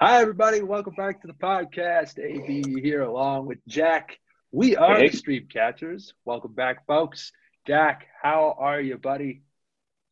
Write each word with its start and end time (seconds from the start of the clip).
Hi, 0.00 0.20
everybody. 0.22 0.62
Welcome 0.62 0.94
back 0.94 1.20
to 1.20 1.26
the 1.26 1.34
podcast. 1.34 2.18
AB 2.18 2.80
here 2.80 3.02
along 3.02 3.46
with 3.46 3.58
Jack. 3.66 4.18
We 4.50 4.76
are 4.76 4.96
Hey. 4.96 5.08
the 5.10 5.16
Stream 5.16 5.46
Catchers. 5.52 6.14
Welcome 6.24 6.54
back, 6.54 6.86
folks. 6.86 7.32
Jack, 7.66 8.06
how 8.20 8.56
are 8.58 8.80
you, 8.80 8.96
buddy? 8.96 9.42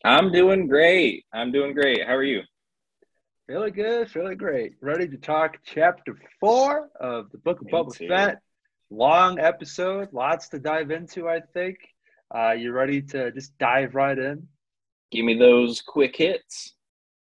I'm 0.05 0.30
doing 0.30 0.66
great. 0.69 1.25
I'm 1.32 1.51
doing 1.53 1.73
great. 1.75 2.07
How 2.07 2.14
are 2.14 2.23
you? 2.23 2.43
Feeling 3.46 3.73
good, 3.73 4.11
feeling 4.11 4.37
great. 4.37 4.75
Ready 4.82 5.09
to 5.09 5.16
talk 5.16 5.57
chapter 5.64 6.18
four 6.39 6.91
of 7.00 7.30
the 7.32 7.39
Book 7.39 7.61
of 7.61 7.66
Me 7.66 7.73
Boba 7.73 7.96
too. 7.96 8.09
Fett. 8.09 8.43
Long 8.91 9.39
episode, 9.39 10.12
lots 10.12 10.48
to 10.50 10.59
dive 10.59 10.91
into, 10.91 11.29
I 11.29 11.41
think. 11.41 11.79
Uh, 12.34 12.52
you 12.52 12.73
ready 12.73 13.00
to 13.02 13.30
just 13.32 13.57
dive 13.59 13.95
right 13.95 14.18
in? 14.18 14.48
Give 15.11 15.25
me 15.25 15.39
those 15.39 15.80
quick 15.80 16.16
hits. 16.16 16.75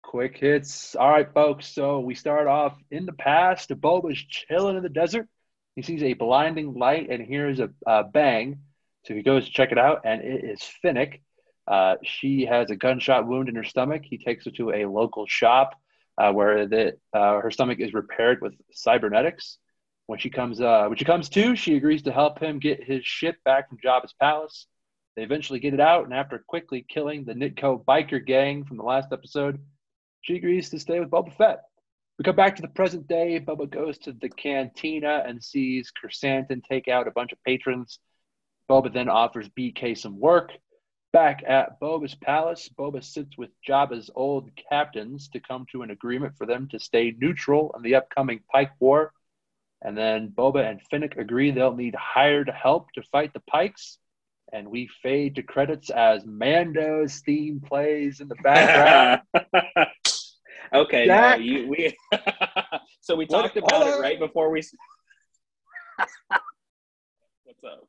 Quick 0.03 0.39
hits. 0.39 0.97
All 0.97 1.11
right, 1.11 1.33
folks. 1.33 1.69
So 1.69 2.01
we 2.01 2.15
start 2.15 2.47
off 2.47 2.77
in 2.91 3.07
the 3.07 3.13
past. 3.13 3.71
Boba's 3.71 4.19
chilling 4.19 4.77
in 4.77 4.83
the 4.83 4.89
desert. 4.89 5.29
He 5.77 5.83
sees 5.83 6.03
a 6.03 6.15
blinding 6.15 6.75
light 6.75 7.09
and 7.11 7.25
hears 7.25 7.61
a, 7.61 7.71
a 7.87 8.05
bang. 8.05 8.61
So 9.05 9.15
he 9.15 9.23
goes 9.23 9.47
to 9.47 9.53
check 9.53 9.73
it 9.73 9.79
out, 9.79 10.03
and 10.05 10.21
it 10.21 10.45
is 10.45 10.63
Fennec. 10.83 11.23
Uh, 11.67 11.97
she 12.03 12.45
has 12.45 12.71
a 12.71 12.77
gunshot 12.77 13.27
wound 13.27 13.49
in 13.49 13.55
her 13.55 13.65
stomach. 13.65 14.03
He 14.05 14.19
takes 14.19 14.45
her 14.45 14.51
to 14.53 14.73
a 14.73 14.87
local 14.87 15.27
shop 15.27 15.75
uh, 16.19 16.33
where 16.33 16.67
the, 16.67 16.97
uh, 17.15 17.41
her 17.41 17.51
stomach 17.51 17.79
is 17.81 17.95
repaired 17.95 18.41
with 18.43 18.55
cybernetics. 18.73 19.59
When 20.07 20.19
she 20.19 20.29
comes, 20.29 20.61
uh, 20.61 20.87
when 20.89 20.99
she 20.99 21.05
comes 21.05 21.29
to, 21.31 21.55
she 21.55 21.77
agrees 21.77 22.03
to 22.03 22.13
help 22.13 22.41
him 22.41 22.59
get 22.59 22.83
his 22.83 23.05
ship 23.05 23.37
back 23.45 23.69
from 23.69 23.79
Jabba's 23.79 24.13
palace. 24.21 24.67
They 25.17 25.23
eventually 25.23 25.61
get 25.61 25.73
it 25.73 25.81
out, 25.81 26.05
and 26.05 26.13
after 26.13 26.43
quickly 26.47 26.85
killing 26.89 27.25
the 27.25 27.35
Nikto 27.35 27.85
biker 27.85 28.25
gang 28.25 28.65
from 28.65 28.77
the 28.77 28.83
last 28.83 29.13
episode, 29.13 29.61
she 30.23 30.37
agrees 30.37 30.71
to 30.71 30.79
stay 30.79 31.01
with 31.01 31.11
Boba 31.11 31.35
Fett. 31.37 31.63
We 32.19 32.25
come 32.25 32.37
back 32.37 32.57
to 32.57 32.63
the 32.63 32.69
present 32.69 33.09
day. 33.09 33.41
Boba 33.41 33.71
goes 33.71 33.97
to 34.01 34.13
the 34.13 34.29
cantina 34.29 35.25
and 35.27 35.43
sees 35.43 35.91
Chrysanthemum 35.91 36.63
take 36.69 36.87
out 36.87 37.09
a 37.09 37.13
bunch 37.13 37.33
of 37.33 37.43
patrons. 37.45 37.99
Boba 38.69 38.93
then 38.93 39.09
offers 39.09 39.49
BK 39.49 39.97
some 39.97 40.21
work. 40.21 40.53
Back 41.13 41.43
at 41.47 41.81
Boba's 41.81 42.15
palace, 42.15 42.69
Boba 42.79 43.03
sits 43.03 43.39
with 43.39 43.51
Jabba's 43.67 44.11
old 44.15 44.51
captains 44.71 45.29
to 45.31 45.41
come 45.41 45.67
to 45.73 45.83
an 45.83 45.91
agreement 45.91 46.37
for 46.37 46.47
them 46.47 46.69
to 46.69 46.79
stay 46.79 47.15
neutral 47.19 47.75
in 47.75 47.83
the 47.83 47.97
upcoming 47.97 48.41
Pike 48.53 48.73
War. 48.79 49.13
And 49.83 49.97
then 49.97 50.29
Boba 50.29 50.71
and 50.71 50.81
Fennec 50.91 51.17
agree 51.17 51.51
they'll 51.51 51.75
need 51.75 51.95
hired 51.95 52.51
help 52.51 52.93
to 52.93 53.03
fight 53.11 53.33
the 53.33 53.41
Pikes. 53.41 53.99
And 54.53 54.69
we 54.69 54.91
fade 55.03 55.37
to 55.37 55.43
credits 55.43 55.91
as 55.91 56.27
Mando's 56.27 57.21
theme 57.21 57.61
plays 57.61 58.21
in 58.21 58.29
the 58.29 58.35
background. 58.43 59.23
okay, 60.75 61.07
no, 61.07 61.35
you, 61.37 61.69
we. 61.69 61.97
so 63.01 63.17
we 63.17 63.27
What- 63.27 63.43
talked 63.43 63.57
about 63.57 63.87
it 63.87 64.01
right 64.01 64.19
before 64.19 64.51
we. 64.51 64.63
What's 67.45 67.65
up? 67.65 67.87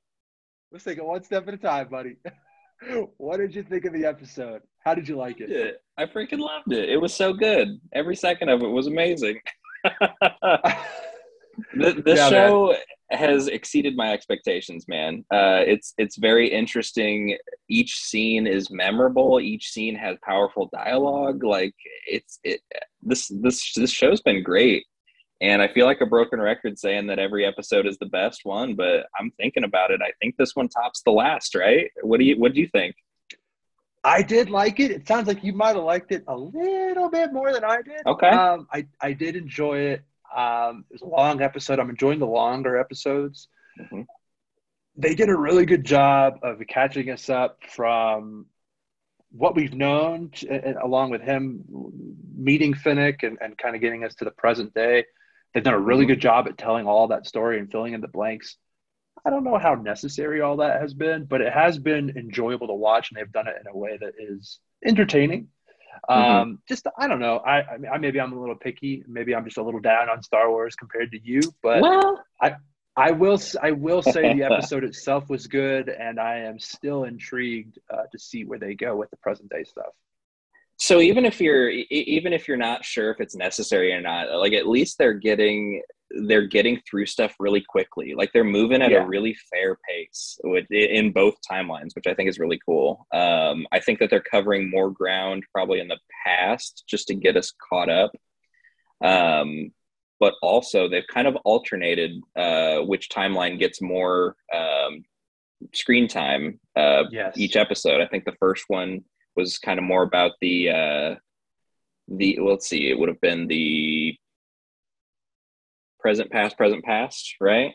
Let's 0.71 0.83
take 0.85 0.97
it 0.97 1.05
one 1.05 1.23
step 1.23 1.47
at 1.47 1.53
a 1.53 1.57
time, 1.57 1.89
buddy. 1.89 2.15
what 3.17 3.37
did 3.37 3.53
you 3.53 3.63
think 3.63 3.85
of 3.85 3.93
the 3.93 4.05
episode? 4.05 4.61
How 4.79 4.95
did 4.95 5.07
you 5.07 5.15
like 5.15 5.39
it? 5.39 5.49
Yeah, 5.49 5.71
I 5.97 6.05
freaking 6.09 6.39
loved 6.39 6.71
it. 6.71 6.89
It 6.89 6.97
was 6.97 7.13
so 7.13 7.33
good. 7.33 7.79
Every 7.93 8.15
second 8.15 8.49
of 8.49 8.61
it 8.63 8.67
was 8.67 8.87
amazing. 8.87 9.39
Th- 11.79 11.95
this 12.03 12.19
Yeah, 12.19 12.29
man. 12.29 12.75
Has 13.21 13.47
exceeded 13.47 13.95
my 13.95 14.11
expectations, 14.11 14.85
man. 14.87 15.23
Uh, 15.31 15.63
it's 15.65 15.93
it's 15.97 16.17
very 16.17 16.47
interesting. 16.51 17.37
Each 17.69 17.95
scene 17.95 18.45
is 18.45 18.69
memorable. 18.69 19.39
Each 19.39 19.69
scene 19.69 19.95
has 19.95 20.17
powerful 20.23 20.69
dialogue. 20.73 21.43
Like 21.43 21.75
it's 22.05 22.39
it. 22.43 22.59
This 23.01 23.31
this 23.41 23.73
this 23.73 23.91
show's 23.91 24.21
been 24.21 24.43
great, 24.43 24.83
and 25.39 25.61
I 25.61 25.67
feel 25.69 25.85
like 25.85 26.01
a 26.01 26.05
broken 26.05 26.41
record 26.41 26.77
saying 26.77 27.07
that 27.07 27.19
every 27.19 27.45
episode 27.45 27.87
is 27.87 27.97
the 27.97 28.07
best 28.07 28.41
one. 28.43 28.75
But 28.75 29.05
I'm 29.17 29.31
thinking 29.39 29.63
about 29.63 29.91
it. 29.91 30.01
I 30.03 30.11
think 30.21 30.35
this 30.37 30.55
one 30.55 30.67
tops 30.67 31.01
the 31.03 31.11
last. 31.11 31.55
Right? 31.55 31.89
What 32.01 32.19
do 32.19 32.25
you 32.25 32.37
What 32.37 32.53
do 32.53 32.59
you 32.59 32.67
think? 32.67 32.95
I 34.03 34.23
did 34.23 34.49
like 34.49 34.79
it. 34.79 34.91
It 34.91 35.07
sounds 35.07 35.27
like 35.27 35.43
you 35.43 35.53
might 35.53 35.75
have 35.75 35.83
liked 35.83 36.11
it 36.11 36.23
a 36.27 36.35
little 36.35 37.09
bit 37.09 37.31
more 37.31 37.53
than 37.53 37.63
I 37.63 37.81
did. 37.83 38.01
Okay. 38.05 38.29
Um, 38.29 38.67
I, 38.73 38.87
I 38.99 39.13
did 39.13 39.35
enjoy 39.35 39.77
it. 39.77 40.03
Um, 40.35 40.85
it 40.89 40.93
was 40.93 41.01
a 41.01 41.05
long 41.07 41.41
episode. 41.41 41.79
I'm 41.79 41.89
enjoying 41.89 42.19
the 42.19 42.27
longer 42.27 42.77
episodes. 42.77 43.47
Mhm. 43.79 44.05
They 44.95 45.15
did 45.15 45.29
a 45.29 45.37
really 45.37 45.65
good 45.65 45.83
job 45.85 46.39
of 46.43 46.59
catching 46.67 47.09
us 47.09 47.29
up 47.29 47.63
from 47.69 48.45
what 49.31 49.55
we've 49.55 49.73
known, 49.73 50.31
and 50.49 50.75
along 50.77 51.09
with 51.09 51.21
him 51.21 51.63
meeting 52.35 52.73
Fennec 52.73 53.23
and, 53.23 53.37
and 53.41 53.57
kind 53.57 53.75
of 53.75 53.81
getting 53.81 54.03
us 54.03 54.15
to 54.15 54.25
the 54.25 54.31
present 54.31 54.73
day. 54.73 55.05
They've 55.53 55.63
done 55.63 55.73
a 55.73 55.79
really 55.79 56.05
Mhm. 56.05 56.09
good 56.09 56.21
job 56.21 56.47
at 56.47 56.57
telling 56.57 56.85
all 56.87 57.07
that 57.07 57.25
story 57.25 57.59
and 57.59 57.71
filling 57.71 57.93
in 57.93 58.01
the 58.01 58.07
blanks. 58.07 58.57
I 59.23 59.29
don't 59.29 59.43
know 59.43 59.57
how 59.57 59.75
necessary 59.75 60.41
all 60.41 60.57
that 60.57 60.81
has 60.81 60.93
been, 60.93 61.25
but 61.25 61.41
it 61.41 61.53
has 61.53 61.77
been 61.77 62.17
enjoyable 62.17 62.67
to 62.67 62.73
watch, 62.73 63.11
and 63.11 63.17
they've 63.19 63.31
done 63.31 63.47
it 63.47 63.57
in 63.59 63.67
a 63.67 63.77
way 63.77 63.97
that 63.97 64.13
is 64.17 64.59
entertaining. 64.83 65.49
Um, 66.09 66.59
just 66.67 66.87
I 66.97 67.07
don't 67.07 67.19
know. 67.19 67.37
I, 67.37 67.59
I 67.59 67.77
I 67.93 67.97
maybe 67.97 68.19
I'm 68.19 68.33
a 68.33 68.39
little 68.39 68.55
picky. 68.55 69.03
Maybe 69.07 69.35
I'm 69.35 69.45
just 69.45 69.57
a 69.57 69.63
little 69.63 69.79
down 69.79 70.09
on 70.09 70.23
Star 70.23 70.49
Wars 70.49 70.75
compared 70.75 71.11
to 71.11 71.19
you, 71.21 71.41
but 71.61 71.81
well, 71.81 72.23
I 72.97 73.11
will 73.11 73.39
I 73.61 73.71
will 73.71 74.01
say 74.01 74.33
the 74.33 74.43
episode 74.51 74.83
itself 74.83 75.29
was 75.29 75.47
good, 75.47 75.89
and 75.89 76.19
I 76.19 76.39
am 76.39 76.59
still 76.59 77.05
intrigued 77.05 77.79
uh, 77.89 78.03
to 78.11 78.19
see 78.19 78.43
where 78.43 78.59
they 78.59 78.75
go 78.75 78.95
with 78.95 79.09
the 79.11 79.17
present 79.17 79.49
day 79.49 79.63
stuff. 79.63 79.93
So 80.83 80.99
even 80.99 81.25
if 81.25 81.39
you're 81.39 81.69
even 81.69 82.33
if 82.33 82.47
you're 82.47 82.57
not 82.57 82.83
sure 82.83 83.11
if 83.11 83.19
it's 83.21 83.35
necessary 83.35 83.93
or 83.93 84.01
not 84.01 84.31
like 84.39 84.53
at 84.53 84.67
least 84.67 84.97
they're 84.97 85.13
getting 85.29 85.79
they're 86.27 86.47
getting 86.47 86.81
through 86.89 87.05
stuff 87.05 87.35
really 87.39 87.61
quickly 87.69 88.15
like 88.15 88.31
they're 88.33 88.43
moving 88.43 88.81
at 88.81 88.89
Yeah. 88.89 89.03
a 89.03 89.07
really 89.07 89.35
fair 89.51 89.77
pace 89.87 90.39
with, 90.43 90.65
in 90.71 91.11
both 91.11 91.35
timelines 91.49 91.93
which 91.95 92.07
i 92.07 92.15
think 92.15 92.29
is 92.29 92.39
really 92.39 92.59
cool 92.65 93.05
um, 93.13 93.67
i 93.71 93.79
think 93.79 93.99
that 93.99 94.09
they're 94.09 94.29
covering 94.35 94.71
more 94.71 94.89
ground 94.89 95.43
probably 95.53 95.79
in 95.79 95.87
the 95.87 95.99
past 96.25 96.83
just 96.87 97.07
to 97.09 97.13
get 97.13 97.37
us 97.37 97.53
caught 97.69 97.89
up 97.89 98.11
um, 99.03 99.71
but 100.19 100.33
also 100.41 100.87
they've 100.89 101.07
kind 101.13 101.27
of 101.27 101.35
alternated 101.45 102.11
uh, 102.35 102.79
which 102.79 103.09
timeline 103.09 103.57
gets 103.59 103.81
more 103.81 104.35
um, 104.53 105.03
screen 105.73 106.07
time 106.07 106.59
uh, 106.75 107.03
Yes. 107.11 107.37
each 107.37 107.55
episode. 107.55 108.01
I 108.01 108.07
think 108.07 108.25
the 108.25 108.35
first 108.39 108.65
one 108.67 109.03
was 109.35 109.57
kind 109.57 109.79
of 109.79 109.85
more 109.85 110.03
about 110.03 110.31
the 110.41 110.69
uh 110.69 111.15
the 112.07 112.37
well, 112.39 112.51
let's 112.53 112.67
see, 112.67 112.89
it 112.89 112.99
would 112.99 113.09
have 113.09 113.21
been 113.21 113.47
the 113.47 114.15
present 115.99 116.31
past 116.31 116.57
present 116.57 116.83
past, 116.83 117.35
right? 117.39 117.71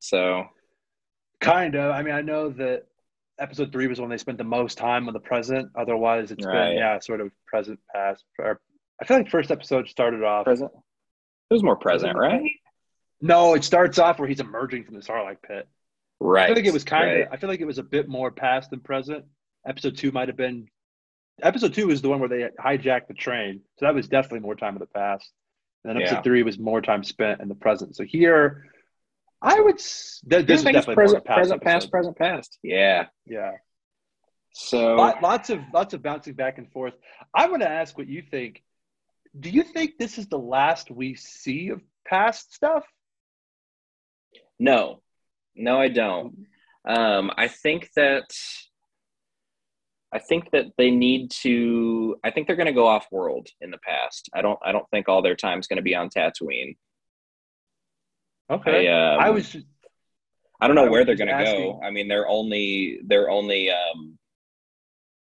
So 0.00 0.44
Kind 1.40 1.74
of. 1.74 1.92
I 1.92 2.02
mean, 2.02 2.14
I 2.14 2.22
know 2.22 2.48
that 2.50 2.84
episode 3.38 3.70
three 3.70 3.86
was 3.86 4.00
when 4.00 4.08
they 4.08 4.16
spent 4.16 4.38
the 4.38 4.44
most 4.44 4.78
time 4.78 5.06
on 5.06 5.12
the 5.12 5.20
present. 5.20 5.70
Otherwise, 5.78 6.30
it's 6.30 6.44
Right. 6.46 6.70
been 6.70 6.78
yeah, 6.78 6.98
sort 6.98 7.20
of 7.20 7.30
present, 7.46 7.78
past. 7.94 8.24
Or 8.38 8.58
I 9.00 9.04
feel 9.04 9.18
like 9.18 9.28
first 9.28 9.50
episode 9.50 9.86
started 9.88 10.22
off. 10.24 10.44
present 10.46 10.70
it 11.50 11.54
was 11.54 11.62
more 11.62 11.76
present, 11.76 12.16
right? 12.16 12.50
No, 13.20 13.54
it 13.54 13.62
starts 13.64 13.98
off 13.98 14.18
where 14.18 14.26
he's 14.28 14.40
emerging 14.40 14.84
from 14.84 14.94
the 14.94 15.00
Sarlacc 15.00 15.36
pit. 15.46 15.68
Right. 16.18 16.44
I 16.44 16.46
feel 16.48 16.56
like 16.56 16.64
it 16.64 16.72
was 16.72 16.84
kind 16.84 17.10
of. 17.10 17.16
right. 17.18 17.28
I 17.30 17.36
feel 17.36 17.48
like 17.50 17.60
it 17.60 17.66
was 17.66 17.78
a 17.78 17.82
bit 17.84 18.08
more 18.08 18.30
past 18.30 18.70
than 18.70 18.80
present. 18.80 19.24
Episode 19.66 19.96
two 19.96 20.10
might 20.12 20.28
have 20.28 20.36
been. 20.36 20.68
Episode 21.42 21.74
two 21.74 21.90
is 21.90 22.00
the 22.02 22.08
one 22.08 22.18
where 22.20 22.28
they 22.28 22.48
hijacked 22.58 23.08
the 23.08 23.14
train, 23.14 23.60
so 23.78 23.84
that 23.86 23.94
was 23.94 24.08
definitely 24.08 24.40
more 24.40 24.54
time 24.54 24.74
in 24.74 24.80
the 24.80 24.86
past. 24.86 25.30
And 25.84 25.90
then 25.90 26.02
episode 26.02 26.16
Yeah. 26.16 26.22
three 26.22 26.42
was 26.42 26.58
more 26.58 26.80
time 26.80 27.04
spent 27.04 27.40
in 27.40 27.48
the 27.48 27.54
present. 27.54 27.94
So 27.94 28.04
here, 28.04 28.66
I 29.42 29.60
would. 29.60 29.74
s- 29.76 30.22
Th- 30.28 30.42
I 30.42 30.46
this 30.46 30.60
is 30.60 30.64
definitely 30.64 30.94
present, 30.94 31.24
past 31.24 31.36
present 31.38 31.62
past, 31.62 31.90
present 31.90 32.16
past. 32.16 32.58
Yeah. 32.62 33.06
Yeah, 33.26 33.52
So 34.52 34.94
Lot, 34.96 35.22
lots 35.22 35.50
of 35.50 35.60
lots 35.74 35.92
of 35.92 36.02
bouncing 36.02 36.32
back 36.34 36.56
and 36.58 36.72
forth. 36.72 36.94
I 37.34 37.48
want 37.48 37.62
to 37.62 37.68
ask 37.70 37.96
what 37.98 38.08
you 38.08 38.22
think. 38.22 38.62
Do 39.38 39.50
you 39.50 39.62
think 39.62 39.98
this 39.98 40.16
is 40.16 40.28
the 40.28 40.38
last 40.38 40.90
we 40.90 41.14
see 41.14 41.68
of 41.68 41.82
past 42.06 42.54
stuff? 42.54 42.86
no, 44.58 45.02
no, 45.54 45.78
I 45.78 45.88
don't. 45.88 46.46
Um, 46.86 47.30
I 47.36 47.48
think 47.48 47.90
that 47.96 48.34
I 50.12 50.18
think 50.18 50.50
that 50.52 50.66
they 50.78 50.90
need 50.90 51.30
to. 51.42 52.16
I 52.24 52.30
think 52.30 52.46
they're 52.46 52.56
going 52.56 52.66
to 52.66 52.72
go 52.72 52.86
off 52.86 53.06
world 53.10 53.48
in 53.60 53.70
the 53.70 53.78
past. 53.78 54.28
I 54.34 54.42
don't. 54.42 54.58
I 54.64 54.72
don't 54.72 54.88
think 54.90 55.08
all 55.08 55.22
their 55.22 55.34
time's 55.36 55.66
going 55.66 55.78
to 55.78 55.82
be 55.82 55.94
on 55.94 56.08
Tatooine. 56.08 56.76
Okay, 58.50 58.88
I, 58.88 59.14
um, 59.14 59.20
I 59.20 59.30
was. 59.30 59.48
just- 59.50 59.66
I 60.58 60.68
don't 60.68 60.76
know 60.76 60.86
I 60.86 60.88
where 60.88 61.04
they're 61.04 61.16
going 61.16 61.28
to 61.36 61.44
go. 61.44 61.80
I 61.84 61.90
mean, 61.90 62.08
their 62.08 62.26
only 62.26 63.00
their 63.04 63.28
only 63.28 63.70
um, 63.70 64.16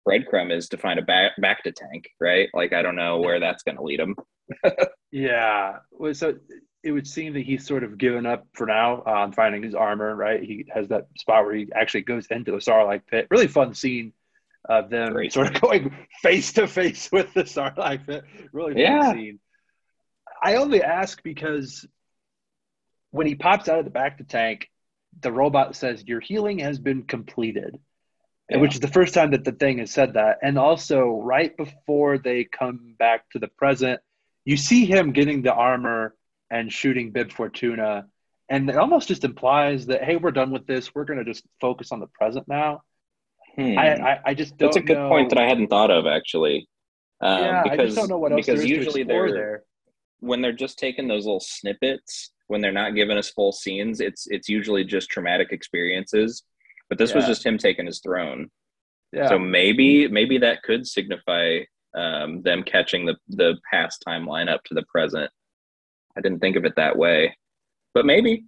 breadcrumb 0.07 0.49
is 0.49 0.69
to 0.69 0.77
find 0.77 0.97
a 0.97 1.01
back 1.01 1.33
back 1.41 1.63
to 1.63 1.73
tank, 1.73 2.07
right? 2.21 2.47
Like 2.53 2.71
I 2.71 2.81
don't 2.81 2.95
know 2.95 3.19
where 3.19 3.41
that's 3.41 3.63
going 3.63 3.75
to 3.75 3.83
lead 3.83 3.99
them. 3.99 4.15
Yeah. 5.15 5.77
Well, 5.91 6.13
so 6.13 6.35
it 6.83 6.91
would 6.91 7.07
seem 7.07 7.31
that 7.35 7.45
he's 7.45 7.65
sort 7.65 7.85
of 7.85 7.97
given 7.97 8.25
up 8.25 8.45
for 8.53 8.67
now 8.67 9.01
on 9.05 9.31
finding 9.31 9.63
his 9.63 9.73
armor, 9.73 10.13
right? 10.13 10.43
He 10.43 10.65
has 10.73 10.89
that 10.89 11.07
spot 11.17 11.45
where 11.45 11.55
he 11.55 11.69
actually 11.73 12.01
goes 12.01 12.27
into 12.29 12.51
the 12.51 12.57
Sarlacc 12.57 13.07
pit. 13.09 13.27
Really 13.31 13.47
fun 13.47 13.73
scene 13.73 14.11
of 14.69 14.89
them 14.89 15.13
Great 15.13 15.33
sort 15.33 15.55
of 15.55 15.61
going 15.61 15.95
face 16.21 16.53
to 16.53 16.67
face 16.67 17.09
with 17.11 17.33
the 17.33 17.43
Sarlacc 17.43 18.05
pit. 18.05 18.23
Really 18.51 18.73
fun 18.73 18.81
Yeah. 18.81 19.13
scene. 19.13 19.39
I 20.41 20.55
only 20.55 20.81
ask 20.83 21.21
because 21.23 21.87
when 23.11 23.27
he 23.27 23.35
pops 23.35 23.69
out 23.69 23.79
of 23.79 23.85
the 23.85 23.91
back 23.91 24.13
of 24.19 24.27
the 24.27 24.31
tank, 24.31 24.69
the 25.21 25.31
robot 25.31 25.75
says, 25.75 26.03
Your 26.05 26.19
healing 26.19 26.59
has 26.59 26.79
been 26.79 27.03
completed. 27.03 27.77
Yeah. 28.49 28.57
Which 28.57 28.75
is 28.75 28.79
the 28.79 28.87
first 28.87 29.13
time 29.15 29.31
that 29.31 29.43
the 29.43 29.53
thing 29.53 29.79
has 29.79 29.89
said 29.91 30.13
that. 30.13 30.37
And 30.43 30.59
also, 30.59 31.07
right 31.23 31.55
before 31.57 32.19
they 32.19 32.43
come 32.43 32.93
back 32.99 33.27
to 33.31 33.39
the 33.39 33.47
present, 33.47 34.01
you 34.43 34.55
see 34.55 34.85
him 34.85 35.13
getting 35.13 35.41
the 35.41 35.53
armor 35.53 36.13
and 36.51 36.71
shooting 36.71 37.09
Bib 37.11 37.31
Fortuna. 37.31 38.05
And 38.47 38.69
it 38.69 38.77
almost 38.77 39.07
just 39.07 39.23
implies 39.23 39.87
that, 39.87 40.03
hey, 40.03 40.17
we're 40.17 40.29
done 40.29 40.51
with 40.51 40.67
this. 40.67 40.93
We're 40.93 41.05
going 41.05 41.17
to 41.17 41.25
just 41.25 41.43
focus 41.59 41.91
on 41.91 41.99
the 41.99 42.05
present 42.07 42.47
now. 42.47 42.83
Hmm. 43.55 43.77
I, 43.77 43.95
I, 44.13 44.19
I 44.27 44.33
just 44.33 44.57
don't 44.57 44.67
That's 44.67 44.77
a 44.77 44.81
good 44.81 44.97
know. 44.97 45.09
point 45.09 45.29
that 45.29 45.37
I 45.37 45.47
hadn't 45.47 45.67
thought 45.67 45.91
of 45.91 46.05
actually. 46.05 46.67
Um, 47.21 47.39
yeah, 47.41 47.63
because, 47.63 47.79
I 47.79 47.83
just 47.85 47.95
don't 47.95 48.09
know 48.09 48.17
what 48.17 48.31
else 48.33 48.45
because 48.45 48.65
usually 48.65 49.03
they're 49.03 49.31
there. 49.31 49.63
when 50.19 50.41
they're 50.41 50.51
just 50.51 50.77
taking 50.77 51.07
those 51.07 51.25
little 51.25 51.39
snippets 51.39 52.31
when 52.47 52.61
they're 52.61 52.71
not 52.71 52.93
giving 52.93 53.17
us 53.17 53.29
full 53.29 53.51
scenes 53.53 54.01
it's 54.01 54.27
it's 54.29 54.49
usually 54.49 54.83
just 54.83 55.09
traumatic 55.09 55.51
experiences 55.51 56.43
but 56.89 56.97
this 56.97 57.13
was 57.15 57.25
just 57.25 57.45
him 57.45 57.57
taking 57.57 57.85
his 57.85 57.99
throne 58.01 58.49
Yeah. 59.13 59.29
so 59.29 59.39
maybe 59.39 60.07
maybe 60.09 60.37
that 60.39 60.61
could 60.63 60.85
signify 60.85 61.59
um, 61.95 62.41
them 62.43 62.61
catching 62.63 63.05
the 63.05 63.15
the 63.29 63.55
past 63.71 64.03
timeline 64.05 64.49
up 64.49 64.61
to 64.65 64.73
the 64.73 64.83
present 64.83 65.31
i 66.17 66.21
didn't 66.21 66.39
think 66.41 66.57
of 66.57 66.65
it 66.65 66.75
that 66.75 66.97
way 66.97 67.35
but 67.93 68.05
maybe 68.05 68.43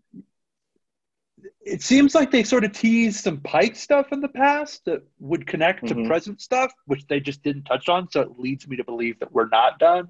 it 1.74 1.82
seems 1.82 2.16
like 2.16 2.32
they 2.32 2.44
sort 2.44 2.64
of 2.64 2.72
teased 2.72 3.24
some 3.24 3.38
Pike 3.42 3.76
stuff 3.76 4.08
in 4.12 4.22
the 4.22 4.28
past 4.30 4.86
that 4.86 5.02
would 5.20 5.46
connect 5.46 5.84
Mhm. 5.84 5.88
to 5.90 6.08
present 6.08 6.42
stuff, 6.42 6.72
which 6.86 7.06
they 7.08 7.20
just 7.20 7.44
didn't 7.44 7.64
touch 7.64 7.90
on. 7.90 8.10
So 8.10 8.22
it 8.22 8.40
leads 8.40 8.68
me 8.68 8.76
to 8.78 8.84
believe 8.84 9.20
that 9.20 9.32
we're 9.32 9.50
not 9.50 9.78
done. 9.80 10.10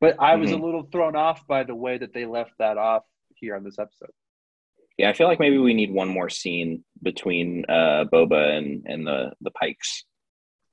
But 0.00 0.16
I 0.18 0.36
was 0.36 0.50
a 0.52 0.54
Mhm. 0.54 0.62
little 0.62 0.82
thrown 0.84 1.16
off 1.16 1.46
by 1.46 1.62
the 1.64 1.74
way 1.74 1.98
that 1.98 2.12
they 2.12 2.24
left 2.26 2.52
that 2.58 2.76
off 2.78 3.04
here 3.34 3.56
on 3.56 3.64
this 3.64 3.78
episode. 3.78 4.10
yeah 4.98 5.08
i 5.08 5.14
feel 5.14 5.26
like 5.28 5.40
maybe 5.40 5.56
we 5.56 5.72
need 5.72 5.90
one 5.94 6.08
more 6.08 6.28
scene 6.28 6.84
between 7.02 7.64
uh 7.70 8.04
boba 8.12 8.58
and 8.58 8.84
and 8.86 9.06
the 9.06 9.32
the 9.40 9.50
pikes 9.52 10.04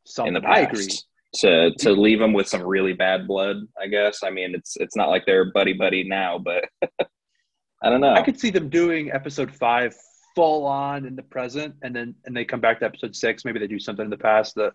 Something 0.06 0.36
in 0.36 0.42
the 0.42 0.46
past 0.46 1.08
to 1.36 1.72
to 1.84 1.92
leave 1.92 2.20
them 2.20 2.34
with 2.34 2.48
some 2.48 2.62
really 2.64 2.92
bad 2.94 3.26
blood. 3.28 3.58
I 3.82 3.88
guess. 3.88 4.24
I 4.24 4.30
mean, 4.30 4.54
it's 4.56 4.76
it's 4.78 4.96
not 4.98 5.08
like 5.10 5.26
they're 5.26 5.52
buddy 5.52 5.72
buddy 5.74 6.04
now, 6.04 6.40
but 6.40 6.62
I 7.84 7.90
don't 7.90 8.02
know. 8.02 8.14
I 8.14 8.22
could 8.22 8.40
see 8.40 8.50
them 8.50 8.68
doing 8.70 9.12
episode 9.12 9.52
five 9.66 9.96
full 10.38 10.68
on 10.68 11.08
in 11.08 11.16
the 11.16 11.24
present, 11.24 11.74
and 11.82 11.96
then 11.96 12.14
and 12.24 12.38
they 12.38 12.46
come 12.46 12.62
back 12.62 12.80
to 12.80 12.86
episode 12.86 13.16
six. 13.16 13.44
Maybe 13.44 13.58
they 13.58 13.66
do 13.66 13.80
something 13.80 14.06
in 14.06 14.12
the 14.12 14.18
past 14.18 14.54
that 14.56 14.74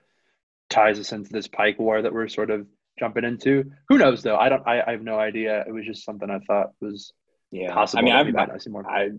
ties 0.68 0.98
us 0.98 1.12
into 1.12 1.32
this 1.32 1.46
Pike 1.46 1.78
War 1.78 2.02
that 2.02 2.12
we're 2.12 2.26
sort 2.26 2.50
of 2.50 2.66
jumping 2.98 3.22
into. 3.22 3.70
Who 3.88 3.98
knows 3.98 4.24
though? 4.24 4.36
I 4.36 4.48
don't. 4.48 4.66
I, 4.66 4.82
I 4.84 4.90
have 4.90 5.02
no 5.02 5.20
idea. 5.20 5.64
It 5.64 5.72
was 5.72 5.86
just 5.86 6.04
something 6.04 6.28
I 6.28 6.40
thought 6.40 6.70
was 6.80 7.12
yeah, 7.52 7.72
possible. 7.72 8.00
I 8.00 8.02
mean, 8.02 8.12
I've 8.12 8.34
might 8.34 8.48
not 8.48 8.60
see 8.60 8.70
more. 8.70 8.84
I 8.84 9.10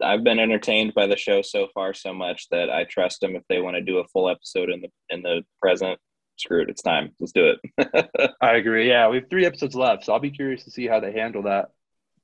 I've 0.00 0.24
been 0.24 0.38
entertained 0.38 0.94
by 0.94 1.06
the 1.06 1.16
show 1.18 1.42
so 1.42 1.68
far 1.74 1.92
so 1.92 2.14
much 2.14 2.48
that 2.48 2.70
I 2.70 2.84
trust 2.84 3.20
them. 3.20 3.36
If 3.36 3.42
they 3.50 3.60
want 3.60 3.76
to 3.76 3.82
do 3.82 3.98
a 3.98 4.08
full 4.08 4.30
episode 4.30 4.70
in 4.70 4.80
the 4.80 4.88
in 5.10 5.20
the 5.20 5.42
present, 5.60 6.00
screw 6.36 6.62
it. 6.62 6.70
It's 6.70 6.80
time. 6.80 7.10
Let's 7.20 7.32
do 7.32 7.52
it. 7.76 8.10
I 8.40 8.54
agree. 8.54 8.88
Yeah, 8.88 9.10
we 9.10 9.16
have 9.16 9.28
three 9.28 9.44
episodes 9.44 9.74
left, 9.74 10.06
so 10.06 10.14
I'll 10.14 10.20
be 10.20 10.30
curious 10.30 10.64
to 10.64 10.70
see 10.70 10.86
how 10.86 11.00
they 11.00 11.12
handle 11.12 11.42
that 11.42 11.66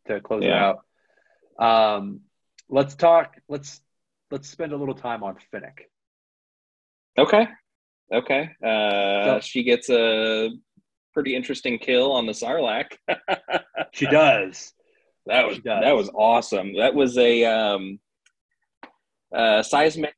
to 0.06 0.20
close 0.20 0.42
it 0.42 0.50
out. 0.50 0.78
Um, 1.58 2.22
let's 2.68 2.94
talk. 2.94 3.36
Let's 3.48 3.80
let's 4.30 4.48
spend 4.48 4.72
a 4.72 4.76
little 4.76 4.94
time 4.94 5.22
on 5.22 5.36
Fennec. 5.50 5.88
okay. 7.18 7.48
Okay. 8.12 8.50
Uh, 8.62 9.24
So- 9.24 9.40
she 9.42 9.62
gets 9.62 9.90
a 9.90 10.50
pretty 11.14 11.34
interesting 11.34 11.78
kill 11.78 12.12
on 12.12 12.26
the 12.26 12.32
Sarlacc. 12.32 12.96
She 13.92 14.06
does. 14.06 14.74
That 15.26 15.46
was 15.48 15.60
that 15.64 15.96
was 15.96 16.10
awesome. 16.14 16.74
That 16.76 16.94
was 16.94 17.16
a 17.18 17.44
um, 17.44 17.98
uh, 19.34 19.62
seismic 19.62 20.14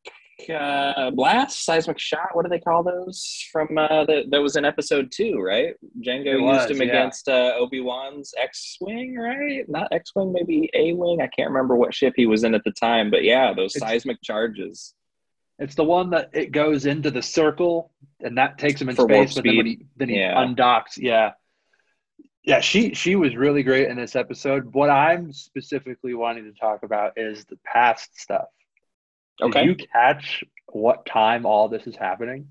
uh, 0.48 1.10
blast, 1.10 1.64
seismic 1.64 1.98
shot. 1.98 2.28
What 2.32 2.44
do 2.44 2.48
they 2.48 2.60
call 2.60 2.82
those? 2.82 3.46
From 3.52 3.76
uh, 3.76 4.04
the, 4.04 4.24
that 4.30 4.40
was 4.40 4.56
in 4.56 4.64
episode 4.64 5.10
two, 5.12 5.38
right? 5.40 5.74
Jango 6.00 6.34
It 6.34 6.40
used 6.40 6.70
him 6.70 6.78
yeah. 6.78 6.84
against 6.84 7.28
uh, 7.28 7.52
Obi 7.58 7.80
Wan's 7.80 8.32
X-wing, 8.38 9.16
right? 9.16 9.68
Not 9.68 9.92
X-wing, 9.92 10.32
maybe 10.32 10.70
A-wing. 10.74 11.20
I 11.20 11.26
can't 11.26 11.50
remember 11.50 11.76
what 11.76 11.92
ship 11.92 12.14
he 12.16 12.26
was 12.26 12.44
in 12.44 12.54
at 12.54 12.64
the 12.64 12.72
time, 12.72 13.10
but 13.10 13.24
yeah, 13.24 13.52
those 13.52 13.76
It's- 13.76 13.88
seismic 13.90 14.22
charges. 14.22 14.94
It's 15.58 15.74
the 15.74 15.84
one 15.84 16.08
that 16.10 16.30
it 16.32 16.52
goes 16.52 16.86
into 16.86 17.10
the 17.10 17.20
circle, 17.20 17.92
and 18.20 18.38
that 18.38 18.56
takes 18.56 18.80
him 18.80 18.88
in 18.88 18.96
For 18.96 19.04
space. 19.04 19.34
But 19.34 19.44
then 19.44 19.56
when 19.58 19.66
he 19.66 19.86
then 19.96 20.08
he 20.08 20.18
Yeah. 20.18 20.34
undocks, 20.36 20.96
yeah, 20.96 21.32
yeah. 22.42 22.60
She 22.60 22.94
she 22.94 23.14
was 23.14 23.36
really 23.36 23.62
great 23.62 23.88
in 23.88 23.98
this 23.98 24.16
episode. 24.16 24.72
What 24.72 24.88
I'm 24.88 25.34
specifically 25.34 26.14
wanting 26.14 26.44
to 26.44 26.58
talk 26.58 26.82
about 26.82 27.18
is 27.18 27.44
the 27.44 27.58
past 27.62 28.18
stuff. 28.18 28.46
Did 29.40 29.64
you 29.64 29.74
catch 29.74 30.44
what 30.66 31.06
time 31.06 31.46
all 31.46 31.68
this 31.68 31.86
is 31.86 31.96
happening? 31.96 32.48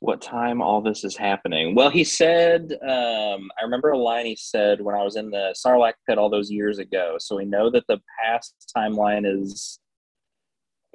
what 0.00 0.22
time 0.22 0.62
all 0.62 0.80
this 0.80 1.04
is 1.04 1.14
happening. 1.14 1.74
Well, 1.74 1.90
he 1.90 2.04
said, 2.04 2.72
um, 2.82 3.50
I 3.58 3.64
remember 3.64 3.90
a 3.90 3.98
line 3.98 4.24
he 4.24 4.34
said 4.34 4.80
when 4.80 4.94
I 4.94 5.02
was 5.02 5.16
in 5.16 5.30
the 5.30 5.54
Sarlacc 5.54 5.92
pit 6.08 6.16
all 6.16 6.30
those 6.30 6.50
years 6.50 6.78
ago. 6.78 7.16
So 7.18 7.36
we 7.36 7.44
know 7.44 7.70
that 7.70 7.86
the 7.86 8.00
past 8.18 8.72
timeline 8.74 9.26
is 9.26 9.78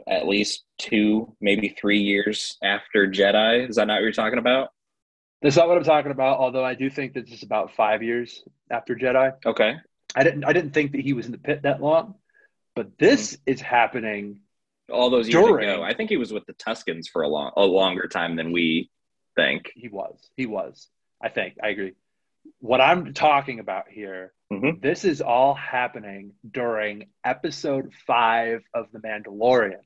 at 0.08 0.28
least 0.28 0.66
two, 0.80 1.36
maybe 1.40 1.76
three 1.80 2.00
years 2.00 2.58
after 2.64 3.08
Jedi. 3.08 3.70
Is 3.70 3.76
that 3.76 3.86
not 3.86 3.96
what 3.96 4.02
you're 4.02 4.12
talking 4.12 4.40
about? 4.40 4.70
That's 5.44 5.56
not 5.56 5.68
what 5.68 5.78
I'm 5.78 5.84
talking 5.84 6.12
about. 6.12 6.40
Although 6.40 6.66
I 6.66 6.74
do 6.74 6.90
think 6.90 7.14
that 7.14 7.30
it's 7.30 7.44
about 7.44 7.76
five 7.76 8.02
years 8.02 8.44
after 8.72 8.96
Jedi. 8.96 9.34
Okay. 9.46 9.76
I 10.16 10.24
didn't 10.24 10.46
I 10.46 10.54
didn't 10.54 10.72
think 10.72 10.94
that 10.94 11.02
he 11.02 11.14
was 11.14 11.28
in 11.28 11.32
the 11.32 11.38
pit 11.38 11.62
that 11.64 11.82
long, 11.82 12.16
but 12.75 12.98
this 12.98 13.38
is 13.45 13.62
happening. 13.62 14.42
All 14.92 15.10
those 15.10 15.27
years 15.27 15.44
During- 15.44 15.69
ago. 15.69 15.81
I 15.83 15.94
think 15.95 16.10
he 16.12 16.18
was 16.18 16.31
with 16.31 16.45
the 16.45 16.54
Tuscans 16.54 17.07
for 17.07 17.24
a 17.24 17.27
long, 17.27 17.51
a 17.57 17.63
longer 17.63 18.07
time 18.07 18.36
than 18.36 18.51
we 18.51 18.92
think. 19.36 19.72
He 19.75 19.88
was. 19.88 20.30
He 20.38 20.45
was. 20.45 20.88
I 21.22 21.30
think. 21.30 21.56
I 21.63 21.69
agree. 21.69 21.94
What 22.60 22.81
I'm 22.81 23.13
talking 23.16 23.60
about 23.60 23.89
here, 23.89 24.31
Mhm. 24.54 24.80
this 24.81 25.04
is 25.04 25.22
all 25.22 25.56
happening 25.56 26.33
during 26.50 27.10
episode 27.24 27.92
five 28.06 28.62
of 28.75 28.92
The 28.92 29.00
Mandalorian. 29.00 29.81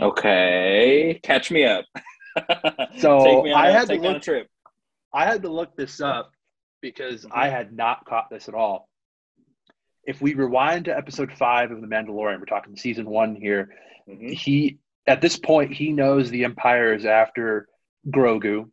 Okay. 0.00 1.20
Catch 1.22 1.50
me 1.50 1.64
up. 1.64 1.84
So, 2.98 3.24
take 3.24 3.44
me 3.44 3.52
on, 3.52 3.60
I 3.62 3.70
had 3.70 3.82
to 3.82 3.86
take 3.88 4.00
on 4.00 4.06
a 4.06 4.08
look- 4.14 4.22
trip. 4.22 4.48
I 5.12 5.26
had 5.26 5.42
to 5.42 5.50
look 5.50 5.76
this 5.76 6.00
up 6.00 6.32
because 6.80 7.26
I 7.30 7.48
had 7.48 7.74
not 7.74 8.06
caught 8.06 8.30
this 8.30 8.48
at 8.48 8.54
all. 8.54 8.88
If 10.04 10.20
we 10.20 10.34
rewind 10.34 10.86
to 10.86 10.96
episode 10.96 11.32
five 11.32 11.70
of 11.70 11.80
The 11.80 11.86
Mandalorian, 11.86 12.38
we're 12.40 12.46
talking 12.46 12.76
season 12.76 13.06
one 13.08 13.34
here. 13.36 13.70
Mhm. 14.08 14.32
he 14.32 14.78
at 15.06 15.20
this 15.20 15.36
point 15.36 15.72
he 15.72 15.92
knows 15.92 16.28
the 16.28 16.42
empire 16.44 16.92
is 16.92 17.06
after 17.06 17.68
grogu 18.10 18.68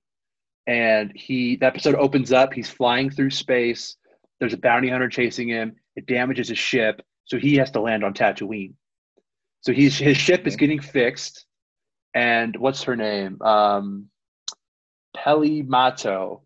and 0.66 1.12
he 1.16 1.56
the 1.56 1.68
episode 1.68 1.94
opens 1.94 2.32
up 2.32 2.52
he's 2.52 2.68
flying 2.70 3.12
through 3.12 3.30
space 3.30 3.96
there's 4.40 4.54
a 4.54 4.58
bounty 4.58 4.90
hunter 4.90 5.08
chasing 5.08 5.48
him 5.48 5.76
it 5.96 6.08
damages 6.08 6.48
his 6.50 6.58
ship 6.58 7.04
so 7.26 7.38
he 7.38 7.56
has 7.58 7.70
to 7.70 7.80
land 7.80 8.04
on 8.04 8.12
tatooine 8.16 8.74
so 9.62 9.72
he's 9.72 10.00
his 10.00 10.18
ship 10.18 10.48
is 10.48 10.56
getting 10.56 10.80
fixed 10.80 11.46
and 12.16 12.56
what's 12.58 12.82
her 12.82 12.96
name 12.96 13.40
um 13.44 14.10
peli 15.16 15.62
motto 15.62 16.42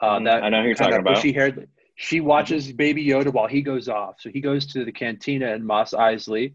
uh, 0.00 0.18
Mhm. 0.20 0.24
that 0.26 0.44
I 0.44 0.48
know 0.50 0.60
who 0.62 0.68
you're 0.68 0.76
talking 0.76 0.94
about. 0.98 1.16
bushy 1.16 1.32
haired 1.32 1.68
she 2.02 2.20
watches 2.20 2.72
baby 2.72 3.04
yoda 3.06 3.30
while 3.30 3.46
he 3.46 3.60
goes 3.60 3.86
off 3.88 4.14
so 4.20 4.30
he 4.30 4.40
goes 4.40 4.66
to 4.66 4.84
the 4.86 4.92
cantina 4.92 5.48
in 5.52 5.64
mos 5.66 5.92
eisley 5.92 6.54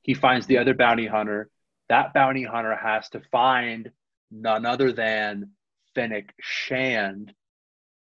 he 0.00 0.14
finds 0.14 0.46
the 0.46 0.56
other 0.56 0.72
bounty 0.74 1.06
hunter 1.06 1.50
that 1.90 2.14
bounty 2.14 2.42
hunter 2.44 2.74
has 2.74 3.08
to 3.10 3.20
find 3.30 3.90
none 4.30 4.64
other 4.66 4.90
than 4.92 5.50
Fennec 5.94 6.34
Shand, 6.40 7.32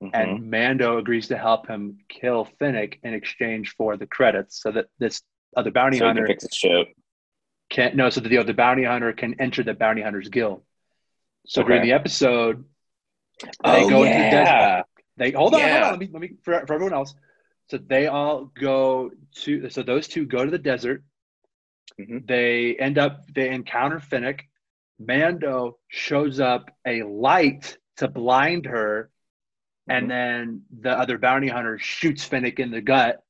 Mhm. 0.01 0.09
and 0.13 0.49
Mando 0.49 0.97
agrees 0.99 1.27
to 1.27 1.37
help 1.37 1.67
him 1.67 1.97
kill 2.09 2.45
Fennec 2.59 2.97
in 3.03 3.13
exchange 3.13 3.71
for 3.75 3.97
the 3.97 4.07
credits, 4.07 4.61
so 4.61 4.71
that 4.71 4.85
this 4.99 5.21
other 5.55 5.69
bounty 5.69 5.97
so 5.97 6.05
can 6.07 6.17
hunter 6.17 6.35
ship. 6.51 6.87
can 7.69 7.95
no, 7.97 8.09
so 8.09 8.21
that 8.21 8.29
the 8.29 8.37
other 8.37 8.53
bounty 8.53 8.83
hunter 8.83 9.11
can 9.13 9.39
enter 9.41 9.63
the 9.63 9.73
bounty 9.73 10.01
hunters 10.01 10.29
guild. 10.29 10.63
So 11.45 11.61
during 11.61 11.81
the 11.83 11.91
episode, 11.93 12.63
they 13.41 13.47
Oh, 13.83 13.89
go 13.89 14.03
into 14.03 14.17
the 14.17 14.23
yeah. 14.23 14.31
desert. 14.31 14.85
They 15.17 15.31
hold 15.31 15.55
on, 15.55 15.61
hold 15.61 15.73
on. 15.73 15.91
Let 15.91 15.99
me 15.99 16.09
let 16.11 16.21
me 16.21 16.31
for, 16.43 16.65
for 16.65 16.73
everyone 16.73 16.93
else. 16.93 17.13
So 17.69 17.77
they 17.77 18.07
all 18.07 18.45
go 18.45 19.11
to 19.41 19.69
so 19.69 19.83
those 19.83 20.07
two 20.07 20.25
go 20.25 20.45
to 20.45 20.51
the 20.51 20.57
desert. 20.57 21.03
Mhm. 21.99 22.27
They 22.27 22.75
end 22.79 22.97
up 22.97 23.25
they 23.33 23.49
encounter 23.49 23.99
Fennec. 23.99 24.47
Mando 24.99 25.77
shows 25.89 26.39
up 26.39 26.71
a 26.85 27.03
light 27.03 27.77
to 27.97 28.07
blind 28.07 28.65
her, 28.65 29.11
and 29.87 30.09
then 30.09 30.63
the 30.79 30.91
other 30.91 31.17
bounty 31.17 31.47
hunter 31.47 31.77
shoots 31.77 32.23
Fennec 32.23 32.59
in 32.59 32.71
the 32.71 32.81
gut. 32.81 33.21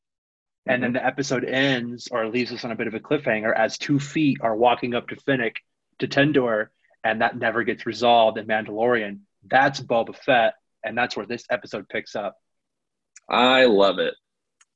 And 0.69 0.83
then 0.83 0.91
the 0.91 1.05
episode 1.05 1.45
ends 1.45 2.09
or 2.11 2.27
leaves 2.27 2.51
us 2.51 2.65
on 2.65 2.71
a 2.71 2.75
bit 2.75 2.87
of 2.87 2.93
a 2.93 2.99
cliffhanger 2.99 3.55
as 3.55 3.77
two 3.77 3.99
feet 3.99 4.39
are 4.41 4.53
walking 4.55 4.95
up 4.95 5.07
to 5.07 5.15
Fennec 5.15 5.55
to 5.99 6.07
Tendor, 6.09 6.71
and 7.05 7.21
that 7.21 7.37
never 7.37 7.63
gets 7.63 7.85
resolved 7.85 8.37
in 8.37 8.47
Mandalorian. 8.47 9.19
That's 9.49 9.79
Boba 9.79 10.13
Fett, 10.13 10.55
and 10.87 10.97
that's 10.97 11.15
where 11.15 11.25
this 11.25 11.43
episode 11.49 11.87
picks 11.89 12.15
up. 12.15 12.35
I 13.29 13.65
love 13.65 13.99
it. 13.99 14.13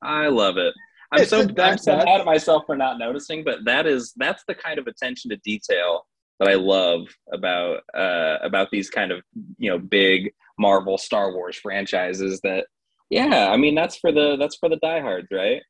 I 0.02 0.28
love 0.28 0.56
it. 0.58 0.74
I'm 1.12 1.26
so 1.26 1.46
I'm 1.58 1.78
so 1.78 1.96
mad 1.96 2.20
at 2.20 2.26
myself 2.26 2.64
for 2.66 2.76
not 2.76 2.98
noticing, 2.98 3.44
but 3.44 3.64
that 3.66 3.86
is 3.86 4.12
that's 4.16 4.44
the 4.48 4.54
kind 4.54 4.78
of 4.78 4.86
attention 4.86 5.30
to 5.30 5.36
detail 5.38 6.06
that 6.38 6.48
I 6.48 6.54
love 6.54 7.06
about 7.32 7.80
uh, 7.94 8.38
about 8.42 8.70
these 8.70 8.88
kind 8.88 9.12
of 9.12 9.22
you 9.58 9.70
know 9.70 9.78
big 9.78 10.32
Marvel 10.58 10.96
Star 10.98 11.32
Wars 11.32 11.56
franchises. 11.56 12.40
That 12.42 12.66
yeah, 13.10 13.50
I 13.50 13.56
mean 13.58 13.74
that's 13.74 13.96
for 13.96 14.10
the 14.10 14.36
that's 14.36 14.56
for 14.56 14.68
the 14.68 14.78
diehards, 14.78 15.28
right? 15.30 15.62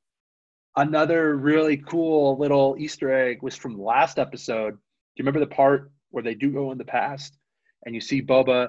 Another 0.76 1.36
really 1.36 1.76
cool 1.76 2.38
little 2.38 2.76
Easter 2.78 3.12
egg 3.12 3.42
was 3.42 3.56
from 3.56 3.78
last 3.78 4.18
episode. 4.18 4.70
Do 4.70 4.76
you 5.16 5.24
remember 5.24 5.40
the 5.40 5.54
part 5.54 5.90
where 6.10 6.22
they 6.22 6.34
do 6.34 6.50
go 6.50 6.72
in 6.72 6.78
the 6.78 6.84
past 6.84 7.36
and 7.84 7.94
you 7.94 8.00
see 8.00 8.22
Boba 8.22 8.68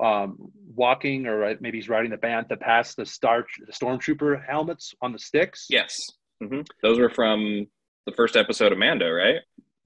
um, 0.00 0.36
walking, 0.74 1.26
or 1.26 1.56
maybe 1.60 1.78
he's 1.78 1.88
riding 1.88 2.10
the 2.10 2.16
bantha 2.16 2.58
past 2.58 2.96
the 2.96 3.06
star 3.06 3.46
the 3.66 3.72
stormtrooper 3.72 4.44
helmets 4.46 4.94
on 5.00 5.12
the 5.12 5.18
sticks? 5.18 5.66
Yes, 5.68 6.10
mm-hmm. 6.42 6.62
those 6.82 6.98
were 6.98 7.10
from 7.10 7.66
the 8.06 8.12
first 8.12 8.36
episode 8.36 8.72
of 8.72 8.78
Mando, 8.78 9.10
right? 9.10 9.40